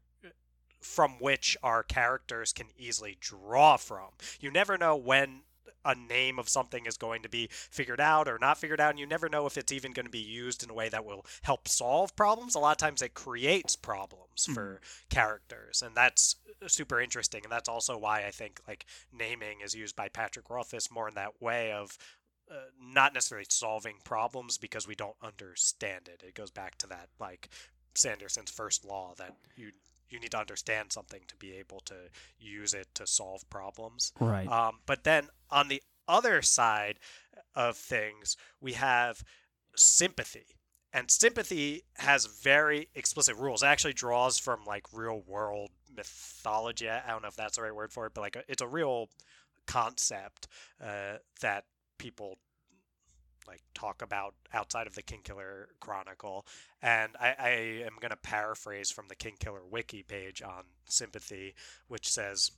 [0.81, 4.07] from which our characters can easily draw from.
[4.39, 5.41] You never know when
[5.83, 8.99] a name of something is going to be figured out or not figured out, and
[8.99, 11.25] you never know if it's even going to be used in a way that will
[11.41, 12.55] help solve problems.
[12.55, 14.53] A lot of times it creates problems mm-hmm.
[14.53, 16.35] for characters, and that's
[16.67, 17.41] super interesting.
[17.43, 21.15] And that's also why I think like naming is used by Patrick Rothfuss more in
[21.15, 21.97] that way of
[22.49, 26.23] uh, not necessarily solving problems because we don't understand it.
[26.25, 27.49] It goes back to that like
[27.95, 29.71] Sanderson's first law that you
[30.09, 31.95] you need to understand something to be able to
[32.37, 34.11] use it to solve problems.
[34.19, 34.47] Right.
[34.47, 36.99] Um, but then on the other side
[37.55, 39.23] of things, we have
[39.75, 40.57] sympathy.
[40.93, 43.63] And sympathy has very explicit rules.
[43.63, 46.89] It actually draws from like real world mythology.
[46.89, 49.09] I don't know if that's the right word for it, but like it's a real
[49.65, 50.47] concept
[50.83, 51.63] uh, that
[52.01, 52.39] people
[53.47, 56.47] like talk about outside of the Kingkiller Chronicle.
[56.81, 57.49] And I, I
[57.85, 61.53] am going to paraphrase from the Kingkiller Wiki page on sympathy,
[61.87, 62.51] which says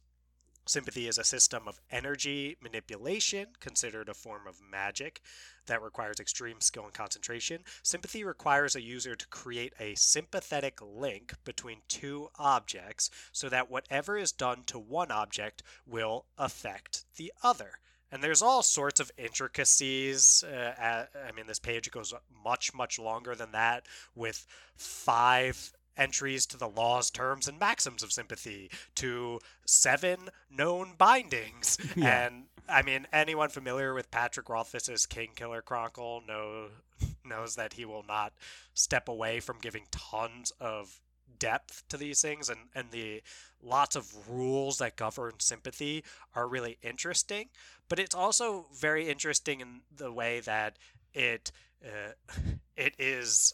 [0.65, 5.19] Sympathy is a system of energy manipulation, considered a form of magic
[5.65, 7.65] that requires extreme skill and concentration.
[7.83, 14.17] Sympathy requires a user to create a sympathetic link between two objects so that whatever
[14.17, 17.79] is done to one object will affect the other.
[18.13, 20.43] And there's all sorts of intricacies.
[20.43, 22.13] Uh, at, I mean, this page goes
[22.45, 24.45] much, much longer than that with
[24.75, 31.77] five entries to the laws, terms, and maxims of sympathy, to seven known bindings.
[31.95, 32.27] Yeah.
[32.27, 36.67] And I mean, anyone familiar with Patrick Rothfuss's Kingkiller Chronicle know,
[37.25, 38.33] knows that he will not
[38.75, 41.01] step away from giving tons of
[41.39, 43.21] depth to these things and, and the
[43.61, 46.03] lots of rules that govern sympathy
[46.35, 47.49] are really interesting
[47.89, 50.77] but it's also very interesting in the way that
[51.13, 51.51] it
[51.85, 52.11] uh,
[52.77, 53.53] it is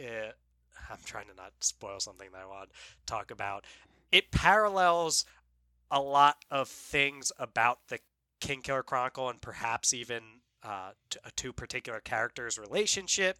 [0.00, 0.32] uh,
[0.90, 3.64] I'm trying to not spoil something that I want to talk about
[4.10, 5.24] it parallels
[5.90, 7.98] a lot of things about the
[8.40, 10.22] Kingkiller Chronicle and perhaps even
[10.62, 13.38] uh, to, uh, two particular characters' relationship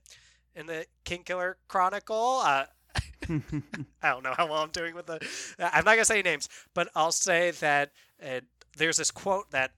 [0.54, 2.40] in the Kingkiller Chronicle.
[2.44, 2.66] Uh,
[4.02, 5.18] I don't know how well I'm doing with the.
[5.58, 7.90] I'm not gonna say names, but I'll say that
[8.24, 8.40] uh,
[8.76, 9.72] there's this quote that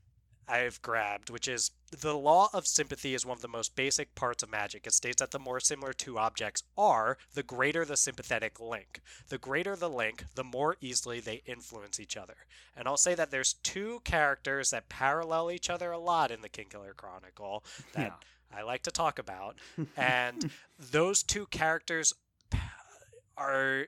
[0.49, 4.43] I've grabbed, which is the law of sympathy is one of the most basic parts
[4.43, 4.87] of magic.
[4.87, 9.01] It states that the more similar two objects are, the greater the sympathetic link.
[9.29, 12.35] The greater the link, the more easily they influence each other.
[12.77, 16.49] And I'll say that there's two characters that parallel each other a lot in the
[16.49, 18.19] Kingkiller Chronicle that
[18.53, 18.59] Yeah.
[18.59, 19.57] I like to talk about.
[19.97, 22.13] and those two characters
[23.41, 23.87] are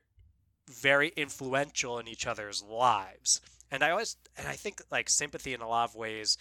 [0.69, 3.41] very influential in each other's lives.
[3.71, 6.39] And I always and I think like sympathy in a lot of ways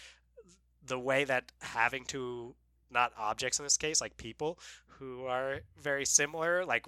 [0.86, 2.56] the way that having to
[2.89, 4.58] not objects in this case like people
[4.97, 6.86] who are very similar like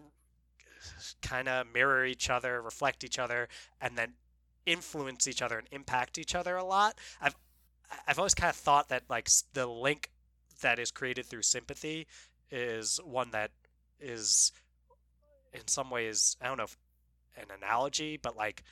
[1.21, 3.47] kind of mirror each other reflect each other
[3.79, 4.13] and then
[4.65, 7.36] influence each other and impact each other a lot i've
[8.07, 10.09] i've always kind of thought that like the link
[10.62, 12.07] that is created through sympathy
[12.51, 13.51] is one that
[13.99, 14.51] is
[15.53, 16.77] in some ways i don't know if
[17.37, 18.63] an analogy but like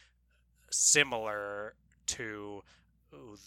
[0.69, 1.73] similar
[2.07, 2.63] to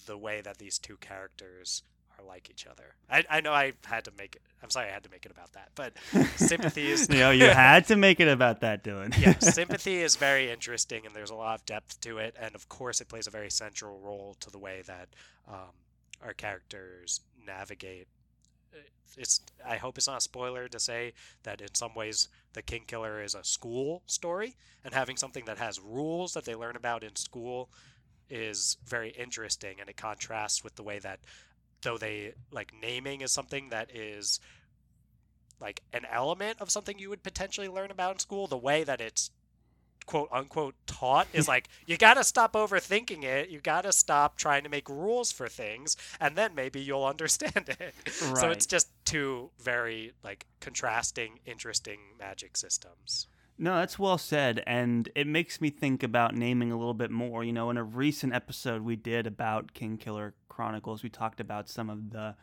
[0.06, 1.82] the way that these two characters
[2.18, 2.94] are like each other.
[3.10, 4.42] I, I know I had to make it.
[4.62, 5.94] I'm sorry I had to make it about that, but
[6.36, 7.08] sympathy is.
[7.08, 9.18] you know, you had to make it about that, Dylan.
[9.18, 12.68] yeah, sympathy is very interesting, and there's a lot of depth to it, and of
[12.68, 15.08] course, it plays a very central role to the way that
[15.48, 15.72] um,
[16.22, 18.08] our characters navigate.
[19.16, 19.40] It's.
[19.64, 21.12] I hope it's not a spoiler to say
[21.44, 25.58] that in some ways the King Killer is a school story, and having something that
[25.58, 27.70] has rules that they learn about in school
[28.28, 31.20] is very interesting, and it contrasts with the way that
[31.82, 34.40] though they like naming is something that is
[35.60, 39.00] like an element of something you would potentially learn about in school the way that
[39.00, 39.30] it's
[40.06, 44.36] quote unquote taught is like you got to stop overthinking it you got to stop
[44.36, 48.88] trying to make rules for things and then maybe you'll understand it so it's just
[49.04, 54.64] two very like contrasting interesting magic systems No, that's well said.
[54.66, 57.44] And it makes me think about naming a little bit more.
[57.44, 61.68] You know, in a recent episode we did about King Killer Chronicles, we talked about
[61.68, 62.34] some of the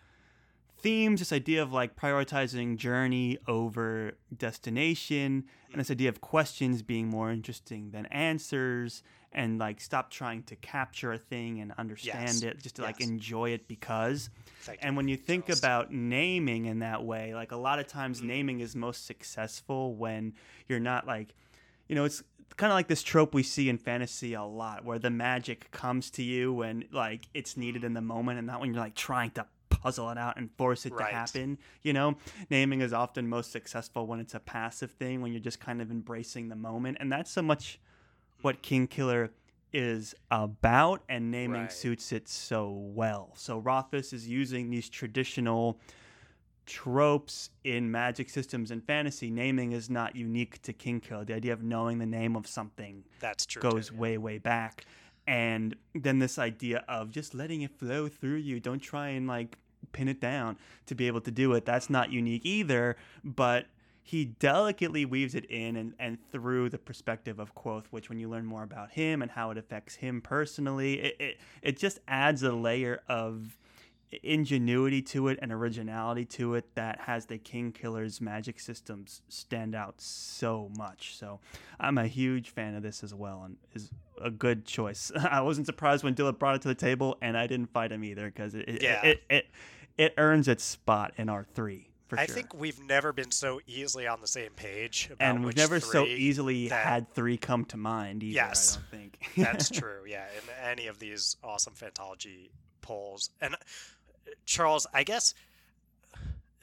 [0.81, 7.07] themes, this idea of like prioritizing journey over destination, and this idea of questions being
[7.07, 12.43] more interesting than answers, and like stop trying to capture a thing and understand Yes.
[12.43, 14.29] it, just to like enjoy it because.
[14.61, 15.59] Thank you, And when you think Charles.
[15.59, 18.25] about naming in that way, like a lot of times mm.
[18.25, 20.33] naming is most successful when
[20.67, 21.33] you're not like,
[21.87, 22.23] you know, it's
[22.57, 26.11] kind of like this trope we see in fantasy a lot where the magic comes
[26.11, 29.31] to you when like it's needed in the moment and not when you're like trying
[29.31, 29.45] to
[29.81, 31.09] puzzle it out and force it Right.
[31.09, 31.57] to happen.
[31.81, 32.17] You know,
[32.49, 35.89] naming is often most successful when it's a passive thing, when you're just kind of
[35.91, 36.97] embracing the moment.
[36.99, 37.79] And that's so much
[38.41, 38.61] what mm.
[38.61, 39.31] King Killer
[39.73, 41.71] is about, and naming Right.
[41.71, 43.31] suits it so well.
[43.35, 45.79] So Rothfuss is using these traditional
[46.65, 49.29] tropes in magic systems and fantasy.
[49.29, 51.25] Naming is not unique to King Killer.
[51.25, 54.01] The idea of knowing the name of something that's true goes too, yeah.
[54.01, 54.85] way, way back.
[55.27, 58.59] And then this idea of just letting it flow through you.
[58.59, 59.57] Don't try and like
[59.91, 61.65] pin it down to be able to do it.
[61.65, 63.67] That's not unique either, but
[64.03, 68.29] he delicately weaves it in and, and through the perspective of Kvothe, which when you
[68.29, 72.41] learn more about him and how it affects him personally, it, it, it just adds
[72.43, 73.57] a layer of
[74.23, 79.73] ingenuity to it and originality to it that has the King Killer's magic systems stand
[79.73, 81.15] out so much.
[81.15, 81.39] So
[81.79, 83.89] I'm a huge fan of this as well and is
[84.21, 85.11] a good choice.
[85.31, 88.03] I wasn't surprised when Dylan brought it to the table and I didn't fight him
[88.03, 89.01] either because it, it, Yeah.
[89.05, 89.45] it, it,
[89.80, 89.80] it
[90.17, 92.35] earns its spot in our three for I sure.
[92.35, 96.05] think we've never been so easily on the same page about and we've never so
[96.05, 98.77] easily that- had three come to mind either, Yes.
[98.77, 99.19] I don't think.
[99.37, 100.01] That's true.
[100.07, 102.49] Yeah, in any of these awesome Fantology
[102.81, 103.29] polls.
[103.39, 103.55] And
[104.45, 105.33] Charles, I guess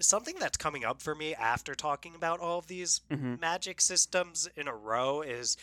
[0.01, 3.41] something that's coming up for me after talking about all of these Mhm.
[3.41, 5.57] magic systems in a row is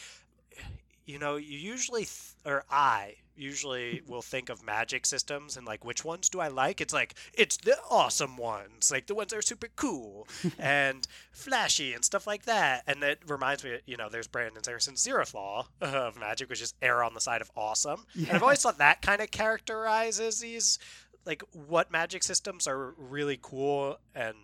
[1.06, 5.84] you know, you usually th- or I usually will think of magic systems and like
[5.86, 6.82] which ones do I like?
[6.82, 10.28] It's like it's the awesome ones, like the ones that are super cool
[10.60, 12.84] and flashy and stuff like that.
[12.88, 16.74] And it reminds me, you know, there's Brandon Sanderson's zeroth law of magic, which is
[16.82, 18.06] err on the side of awesome.
[18.16, 20.80] And I've always thought that kind of characterizes these,
[21.26, 24.36] like what magic systems are really cool and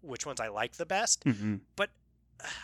[0.00, 1.24] which ones I like the best.
[1.24, 1.60] Mhm.
[1.76, 1.90] But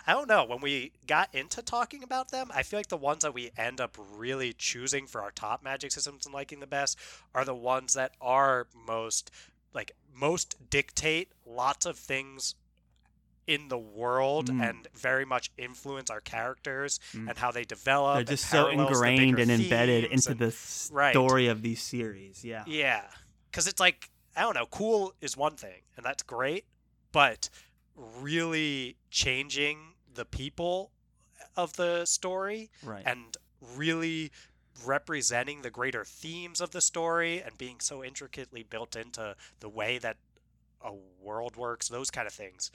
[0.07, 0.45] I don't know.
[0.45, 3.81] When we got into talking about them, I feel like the ones that we end
[3.81, 6.99] up really choosing for our top magic systems and liking the best
[7.35, 9.31] are the ones that are most
[9.73, 12.55] like most dictate lots of things
[13.47, 14.69] in the world Mm.
[14.71, 17.29] and very much influence our characters Mm.
[17.31, 18.15] and how they develop.
[18.27, 20.57] They're just so the ingrained and embedded into and- the
[20.93, 21.13] Right.
[21.13, 22.45] story of these series.
[22.45, 22.63] Yeah.
[22.67, 23.11] yeah,
[23.51, 24.67] because it's like I don't know.
[24.67, 26.65] Cool is one thing, and that's great,
[27.13, 27.51] but
[27.97, 30.91] really changing the people
[31.57, 33.03] of the story Right.
[33.07, 33.37] and
[33.77, 34.33] really
[34.85, 39.99] representing the greater themes of the story and being so intricately built into the way
[39.99, 40.17] that
[40.85, 40.93] a
[41.23, 42.71] world works, those kind of things.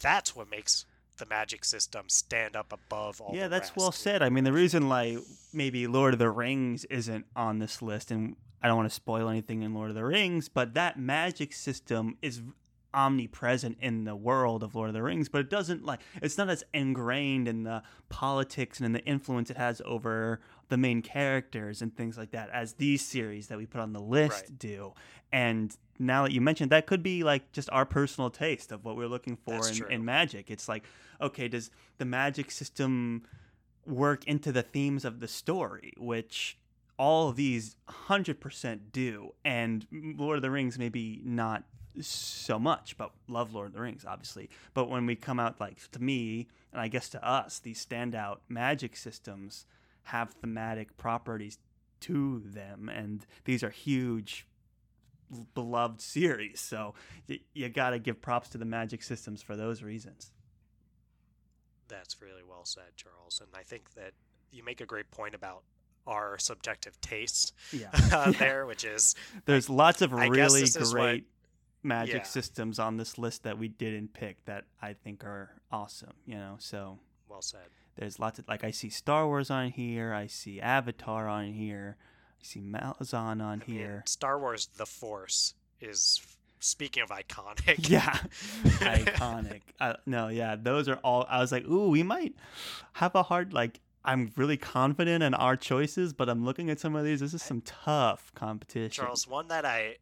[0.00, 0.86] That's what makes
[1.18, 3.76] the magic system stand up above all yeah, that's rest.
[3.76, 4.22] well said.
[4.22, 5.18] I mean, the reason like
[5.52, 9.28] maybe Lord of the Rings isn't on this list, and I don't want to spoil
[9.28, 12.40] anything in Lord of the Rings, but that magic system is
[12.94, 16.48] omnipresent in the world of Lord of the Rings, but it doesn't like it's not
[16.48, 21.82] as ingrained in the politics and in the influence it has over the main characters
[21.82, 24.58] and things like that as these series that we put on the list Right.
[24.58, 24.94] do.
[25.32, 28.96] And now that you mentioned that could be like just our personal taste of what
[28.96, 30.50] we're looking for in, in magic.
[30.50, 30.84] It's like,
[31.20, 33.22] okay, does the magic system
[33.86, 36.58] work into the themes of the story, which
[37.00, 39.32] all of these 100% do.
[39.42, 41.64] And Lord of the Rings, maybe not
[42.00, 44.48] so much, but love Lord of the Rings, obviously.
[44.74, 48.38] But when we come out, like to me, and I guess to us, these standout
[48.48, 49.66] magic systems
[50.04, 51.58] have thematic properties
[52.02, 52.88] to them.
[52.88, 54.46] And these are huge,
[55.54, 56.60] beloved series.
[56.60, 56.94] So
[57.28, 60.32] y- you got to give props to the magic systems for those reasons.
[61.88, 63.40] That's really well said, Charles.
[63.40, 64.12] And I think that
[64.52, 65.62] you make a great point about
[66.06, 67.88] our subjective tastes Yeah.
[68.12, 69.14] uh, there, which is
[69.44, 71.24] There's lots of really is what- great
[71.82, 72.22] magic Yeah.
[72.22, 76.56] systems on this list that we didn't pick that I think are awesome, you know.
[76.58, 77.68] So well said.
[77.96, 81.96] there's lots of like I see Star Wars on here, I see Avatar on here,
[82.40, 84.02] I see Malazan on I mean, here.
[84.06, 86.20] Star Wars: The Force is
[86.58, 87.88] speaking of iconic.
[87.88, 88.12] Yeah,
[88.80, 89.62] iconic.
[89.78, 91.26] Uh, no, yeah, those are all.
[91.28, 92.34] I was like, ooh, we might
[92.94, 93.80] have a hard like.
[94.02, 97.20] I'm really confident in our choices, but I'm looking at some of these.
[97.20, 99.04] This is some tough competition.
[99.04, 99.96] Charles, one that I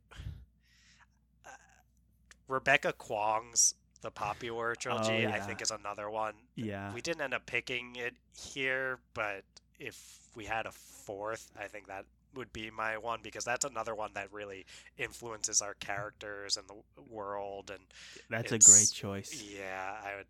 [2.49, 5.47] Rebecca Kuang's The Poppy War trilogy, oh, I Oh, yeah.
[5.47, 6.35] think is another one.
[6.57, 6.93] Yeah.
[6.93, 9.45] We didn't end up picking it here, but
[9.79, 13.95] if we had a fourth, I think that would be my one because that's another
[13.95, 14.67] one that really
[14.99, 17.81] influences our characters and the world and
[18.29, 19.43] That's a great choice.
[19.57, 20.27] yeah, I would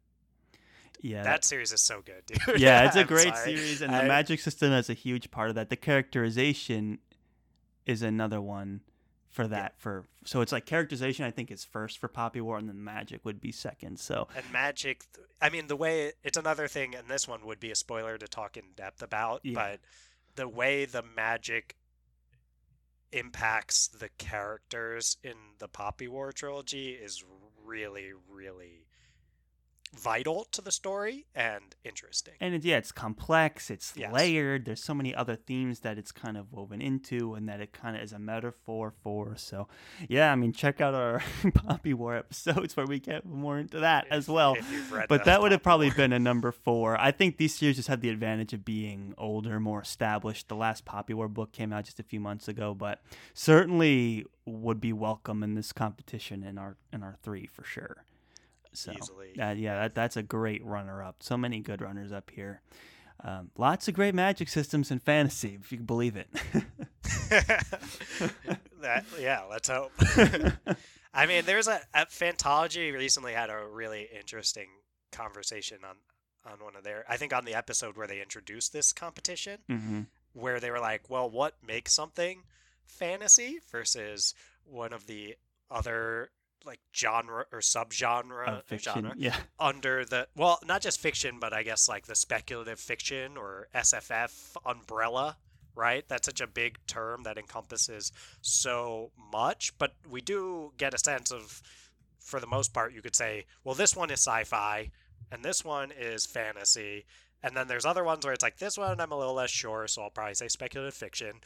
[1.00, 1.24] Yeah.
[1.24, 2.60] that series is so good, dude.
[2.60, 3.56] yeah, it's a great sorry.
[3.56, 5.70] series, and the magic system is a huge part of that.
[5.70, 6.98] The characterization
[7.84, 8.80] is another one
[9.30, 9.74] for that.
[9.78, 11.24] For so it's like characterization.
[11.24, 13.98] I think is first for Poppy War, and then magic would be second.
[13.98, 15.04] So and magic
[15.40, 18.26] i mean the way it's another thing and this one would be a spoiler to
[18.26, 19.54] talk in depth about Yeah.
[19.54, 19.80] but
[20.34, 21.76] the way the magic
[23.12, 27.24] impacts the characters in the poppy war trilogy is
[27.64, 28.86] really really
[29.96, 33.70] vital to the story and interesting and it, yeah, it's complex.
[33.70, 34.12] It's Yes.
[34.12, 34.64] layered.
[34.64, 37.96] There's so many other themes that it's kind of woven into, and that it kind
[37.96, 39.36] of is a metaphor for.
[39.36, 39.66] So
[40.08, 41.22] yeah, I mean, check out our
[41.54, 44.54] Poppy War episodes where we get more into that as well.
[44.54, 45.94] if you've read But that would have Poppy War.
[45.94, 47.00] been a number four.
[47.00, 50.48] I think these series just have the advantage of being older, more established.
[50.48, 53.00] The last Poppy War book came out just a few months ago, but
[53.34, 58.04] certainly would be welcome in this competition in our in our three for sure.
[58.78, 59.38] So Easily.
[59.40, 61.16] uh, yeah, that, that's a great runner up.
[61.20, 62.60] So many good runners up here.
[63.24, 66.28] Um, lots of great magic systems in fantasy, if you can believe it.
[68.80, 69.90] that yeah let's hope
[71.14, 74.68] I mean, there's a, a Fantology recently had a really interesting
[75.10, 75.96] conversation on
[76.52, 80.02] on one of their I think on the episode where they introduced this competition hmm
[80.34, 82.42] where they were like, well, what makes something
[82.84, 85.34] fantasy versus one of the
[85.70, 86.30] other
[86.68, 89.36] like genre or subgenre fiction, genre yeah.
[89.58, 94.56] under the well, not just fiction, but I guess like the speculative fiction or SFF
[94.64, 95.38] umbrella,
[95.74, 96.04] right?
[96.06, 98.12] That's such a big term that encompasses
[98.42, 101.62] so much, but we do get a sense of
[102.20, 104.90] for the most part you could say, well, this one is sci-fi
[105.32, 107.06] and this one is fantasy.
[107.42, 109.86] And then there's other ones where it's like this one I'm a little less sure,
[109.88, 111.40] so I'll probably say speculative fiction.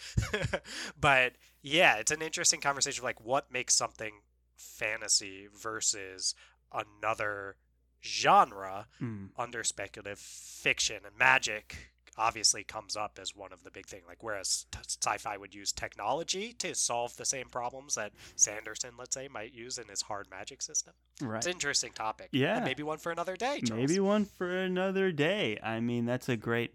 [1.00, 4.14] but yeah, it's an interesting conversation of like what makes something
[4.62, 6.34] fantasy versus
[6.72, 7.56] another
[8.04, 9.28] genre Mm.
[9.36, 14.22] under speculative fiction and magic obviously comes up as one of the big thing like
[14.24, 19.28] whereas t- sci-fi would use technology to solve the same problems that sanderson let's say
[19.28, 21.36] might use in his hard magic system Right.
[21.36, 22.56] it's an interesting topic Yeah.
[22.56, 23.88] and maybe one for another day Charles.
[23.88, 25.58] Maybe one for another day.
[25.62, 26.74] I mean, that's a great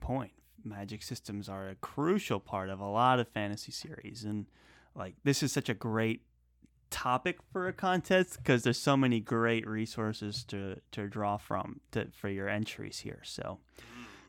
[0.00, 0.32] point.
[0.62, 4.46] Magic systems are a crucial part of a lot of fantasy series, and
[4.94, 6.22] like this is such a great
[6.90, 12.08] topic for a contest because there's so many great resources to to draw from to,
[12.12, 13.20] for your entries here.
[13.24, 13.58] So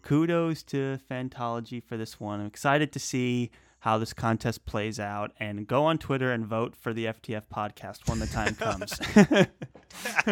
[0.01, 2.39] kudos to Fantology for this one.
[2.39, 6.75] I'm excited to see how this contest plays out and go on Twitter and vote
[6.75, 8.99] for the FTF podcast when the time comes.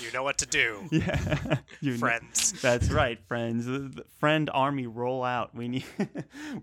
[0.00, 2.52] you know what to do, yeah, you know- friends.
[2.62, 3.66] That's right, friends.
[3.66, 5.54] The- Friend army, roll out.
[5.54, 6.04] We need we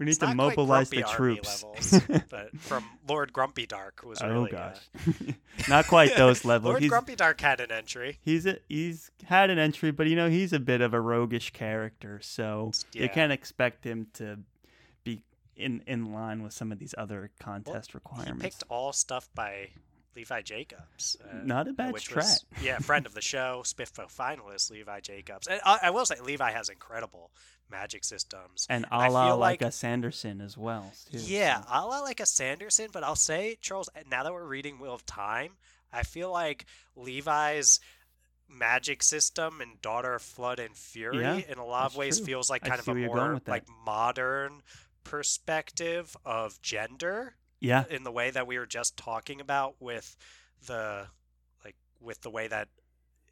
[0.06, 1.64] need It's to mobilize the troops.
[1.64, 4.52] levels, but from Lord Grumpy Dark was oh really.
[4.52, 4.78] gosh,
[5.08, 5.32] Uh,
[5.70, 6.72] not quite those levels.
[6.72, 8.20] Lord he's Grumpy Dark had an entry.
[8.22, 11.52] he's a, he's had an entry, but you know he's a bit of a roguish
[11.52, 14.40] character, so you can't expect him to
[15.06, 15.24] be
[15.56, 18.44] in in line with some of these other contest He requirements.
[18.44, 19.70] picked all stuff by
[20.16, 21.18] Levi Jacobs.
[21.24, 22.16] Uh, Not a bad which strat.
[22.18, 25.48] was- yeah, friend of the show, SPFBO finalist Levi Jacobs.
[25.48, 27.32] And I, I will say Levi has incredible
[27.70, 28.68] magic systems.
[28.70, 30.92] and a la like, like- a Sanderson as well.
[31.12, 31.68] Too, Yeah, so.
[31.72, 33.90] a la like a Sanderson, but I'll say Charles.
[34.10, 35.54] Now that we're reading Wheel of Time,
[35.92, 37.80] I feel like Levi's
[38.48, 42.28] magic system and Daughter of Flood and Fury, Yeah, in a lot of ways, true.
[42.28, 44.62] feels like kind of a more like modern
[45.04, 47.36] perspective of gender
[47.66, 50.16] yeah, in the way that we were just talking about with
[50.68, 51.08] the
[51.64, 52.68] like with the way that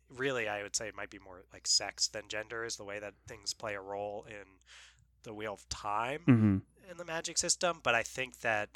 [0.10, 3.00] really I would say it might be more like sex than gender is the way
[3.00, 4.60] that things play a role in
[5.24, 6.58] the Wheel of Time hmm
[6.92, 8.70] in the magic system, but I think that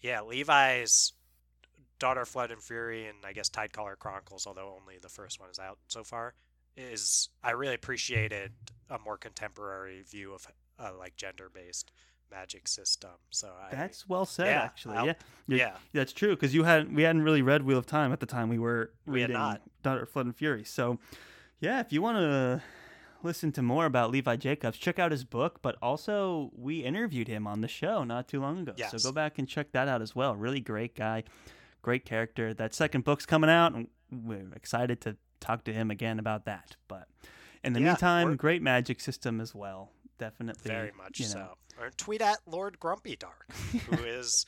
[0.00, 1.12] yeah, Levi's
[1.98, 5.58] Daughter Flood and Fury and I guess Tidecaller Chronicles, although only the first one is
[5.58, 6.34] out so far,
[6.76, 8.52] is I really appreciated
[8.90, 10.46] a more contemporary view of
[10.78, 11.92] uh, like gender based
[12.34, 13.10] magic system.
[13.30, 14.46] So I, that's well said.
[14.46, 15.14] yeah, actually, I'll- yeah,
[15.46, 15.76] You're- yeah.
[15.92, 18.48] That's true because you hadn't we hadn't really read Wheel of Time at the time
[18.48, 19.62] we were We had reading not.
[19.82, 20.64] Daughter of Flood and Fury.
[20.64, 20.98] So,
[21.60, 22.62] yeah, if you want to
[23.22, 25.60] listen to more about Levi Jacobs, check out his book.
[25.62, 28.90] But also, we interviewed him on the show not too long ago, Yes.
[28.90, 30.34] so go back and check that out as well.
[30.36, 31.22] Really great guy,
[31.82, 32.52] great character.
[32.52, 36.76] That second book's coming out, and we're excited to talk to him again about that.
[36.88, 37.08] But
[37.62, 39.90] in the Yeah, meantime, great magic system as well.
[40.18, 41.32] Definitely, Very much you know.
[41.32, 41.82] so.
[41.82, 43.52] Or tweet at Lord Grumpy Dark,
[43.86, 44.46] who is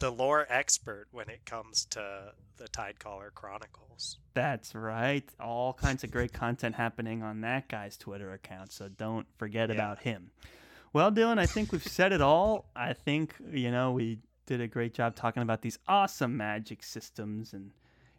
[0.00, 4.18] the lore expert when it comes to the Tidecaller Chronicles.
[4.32, 5.28] That's right.
[5.38, 9.74] All kinds of great content happening on that guy's Twitter account, so don't forget Yeah.
[9.74, 10.30] about him.
[10.94, 12.66] Well, Dylan, I think we've said it all.
[12.74, 17.52] I think, you know, we did a great job talking about these awesome magic systems
[17.52, 17.72] and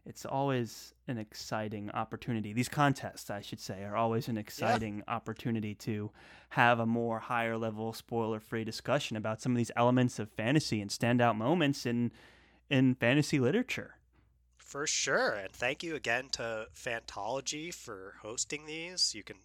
[0.06, 2.53] it's always an exciting opportunity.
[2.53, 6.12] These contests, I should say, are always an exciting opportunity to
[6.49, 10.91] have a more higher level spoiler-free discussion about some of these elements of fantasy and
[10.91, 12.12] standout moments in
[12.70, 13.95] in fantasy literature.
[14.58, 15.34] For sure.
[15.34, 19.14] And thank you again to Fantology for hosting these.
[19.14, 19.38] You can,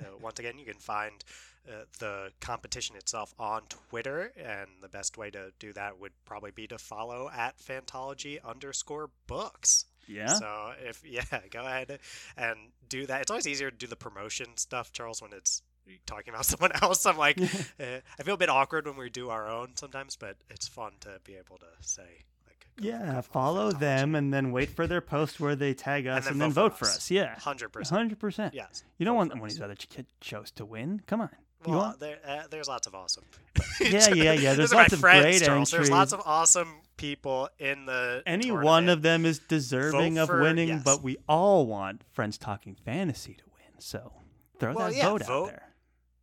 [0.00, 1.24] uh, once again, you can find
[1.66, 4.32] uh, the competition itself on Twitter.
[4.36, 9.10] And the best way to do that would probably be to follow at Fantology underscore
[9.26, 9.86] books.
[10.08, 10.28] Yeah.
[10.34, 11.98] So if, yeah, go ahead
[12.36, 13.22] and do that.
[13.22, 15.62] It's always easier to do the promotion stuff, Charles, when it's
[16.06, 17.04] talking about someone else.
[17.06, 17.46] I'm like, uh,
[18.18, 21.20] I feel a bit awkward when we do our own sometimes, but it's fun to
[21.24, 22.02] be able to say,
[22.46, 25.74] like, go- go Yeah, follow follow them and then wait for their post where they
[25.74, 26.96] tag us then and then, vote vote for for us.
[26.96, 27.10] us.
[27.10, 27.88] Yeah, 100%.
[27.90, 28.54] hundred percent.
[28.54, 28.84] Yes.
[28.98, 29.52] You don't vote want one of us.
[29.54, 29.86] these other ch-
[30.20, 31.00] shows to win.
[31.06, 31.30] Come on.
[31.66, 33.24] Well, there, uh, there's lots of awesome.
[33.80, 34.54] Yeah, yeah, yeah.
[34.54, 35.70] There's lots of friends, great Charles.
[35.72, 38.22] There's lots of awesome people in the.
[38.26, 40.82] Any one of them is deserving Vote of for- winning, yes.
[40.84, 43.80] but we all want Friends Talking Fantasy to win.
[43.80, 44.12] So
[44.58, 45.68] throw Well, that yeah, vote, out there.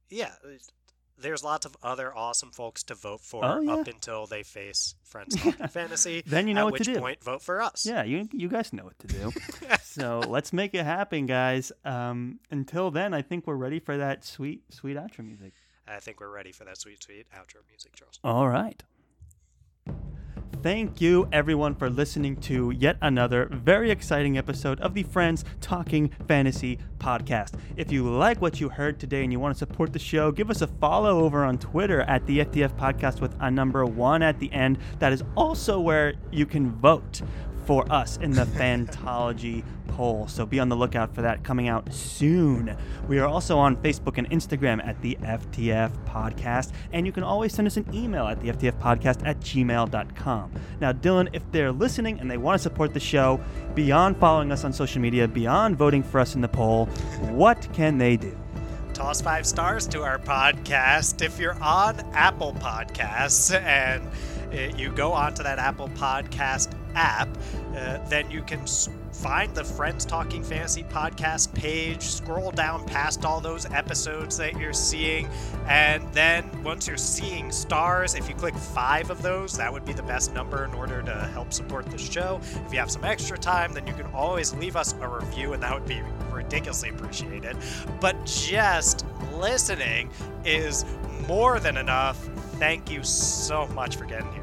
[0.09, 3.73] Yeah, there's- lots of other awesome folks to vote for Oh, yeah.
[3.75, 6.21] up until they face Friends Talking Fantasy.
[6.25, 6.99] Then you know at what which to do.
[6.99, 7.85] point vote for us.
[7.85, 9.31] Yeah, you you guys know what to do.
[9.83, 11.71] so let's make it happen, guys.
[11.85, 15.53] Um, until then, I think we're ready for that sweet, sweet outro music.
[15.87, 18.19] I think we're ready for that sweet, sweet outro music, Charles.
[18.23, 18.81] All right.
[20.61, 26.09] Thank you, everyone, for listening to yet another very exciting episode of the Friends Talking
[26.27, 27.55] Fantasy podcast.
[27.75, 30.49] If you like what you heard today and you want to support the show, give
[30.49, 34.39] us a follow over on Twitter at the FTF podcast with a number one at
[34.39, 34.77] the end.
[34.99, 37.21] That is also where you can vote
[37.65, 40.27] for us in the Fantology poll.
[40.27, 42.75] So be on the lookout for that coming out soon.
[43.07, 47.53] We are also on Facebook and Instagram at the FTF Podcast, and you can always
[47.53, 50.51] send us an email at the FTF Podcast at gmail.com.
[50.81, 53.39] Now, Dylan, if they're listening and they want to support the show,
[53.75, 56.85] beyond following us on social media, beyond voting for us in the poll,
[57.31, 58.37] what can they do?
[58.93, 61.23] toss five stars to our podcast.
[61.23, 64.07] If you're on Apple Podcasts and
[64.53, 67.27] you go onto that Apple Podcast app,
[67.75, 68.65] uh, then you can
[69.11, 74.73] find the Friends Talking Fantasy podcast page, scroll down past all those episodes that you're
[74.73, 75.27] seeing,
[75.67, 79.93] and then once you're seeing stars, if you click five of those, that would be
[79.93, 82.39] the best number in order to help support the show.
[82.65, 85.63] If you have some extra time, then you can always leave us a review, and
[85.63, 86.01] that would be
[86.31, 87.57] ridiculously appreciated.
[87.99, 90.09] But just listening
[90.45, 90.85] is
[91.27, 92.17] more than enough.
[92.59, 94.42] Thank you so much for getting here.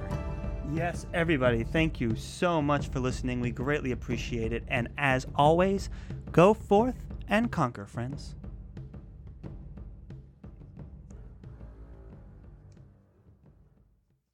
[0.72, 3.40] Yes, everybody, thank you so much for listening.
[3.40, 4.62] We greatly appreciate it.
[4.68, 5.90] And as always,
[6.30, 6.94] go forth
[7.28, 8.36] and conquer, friends.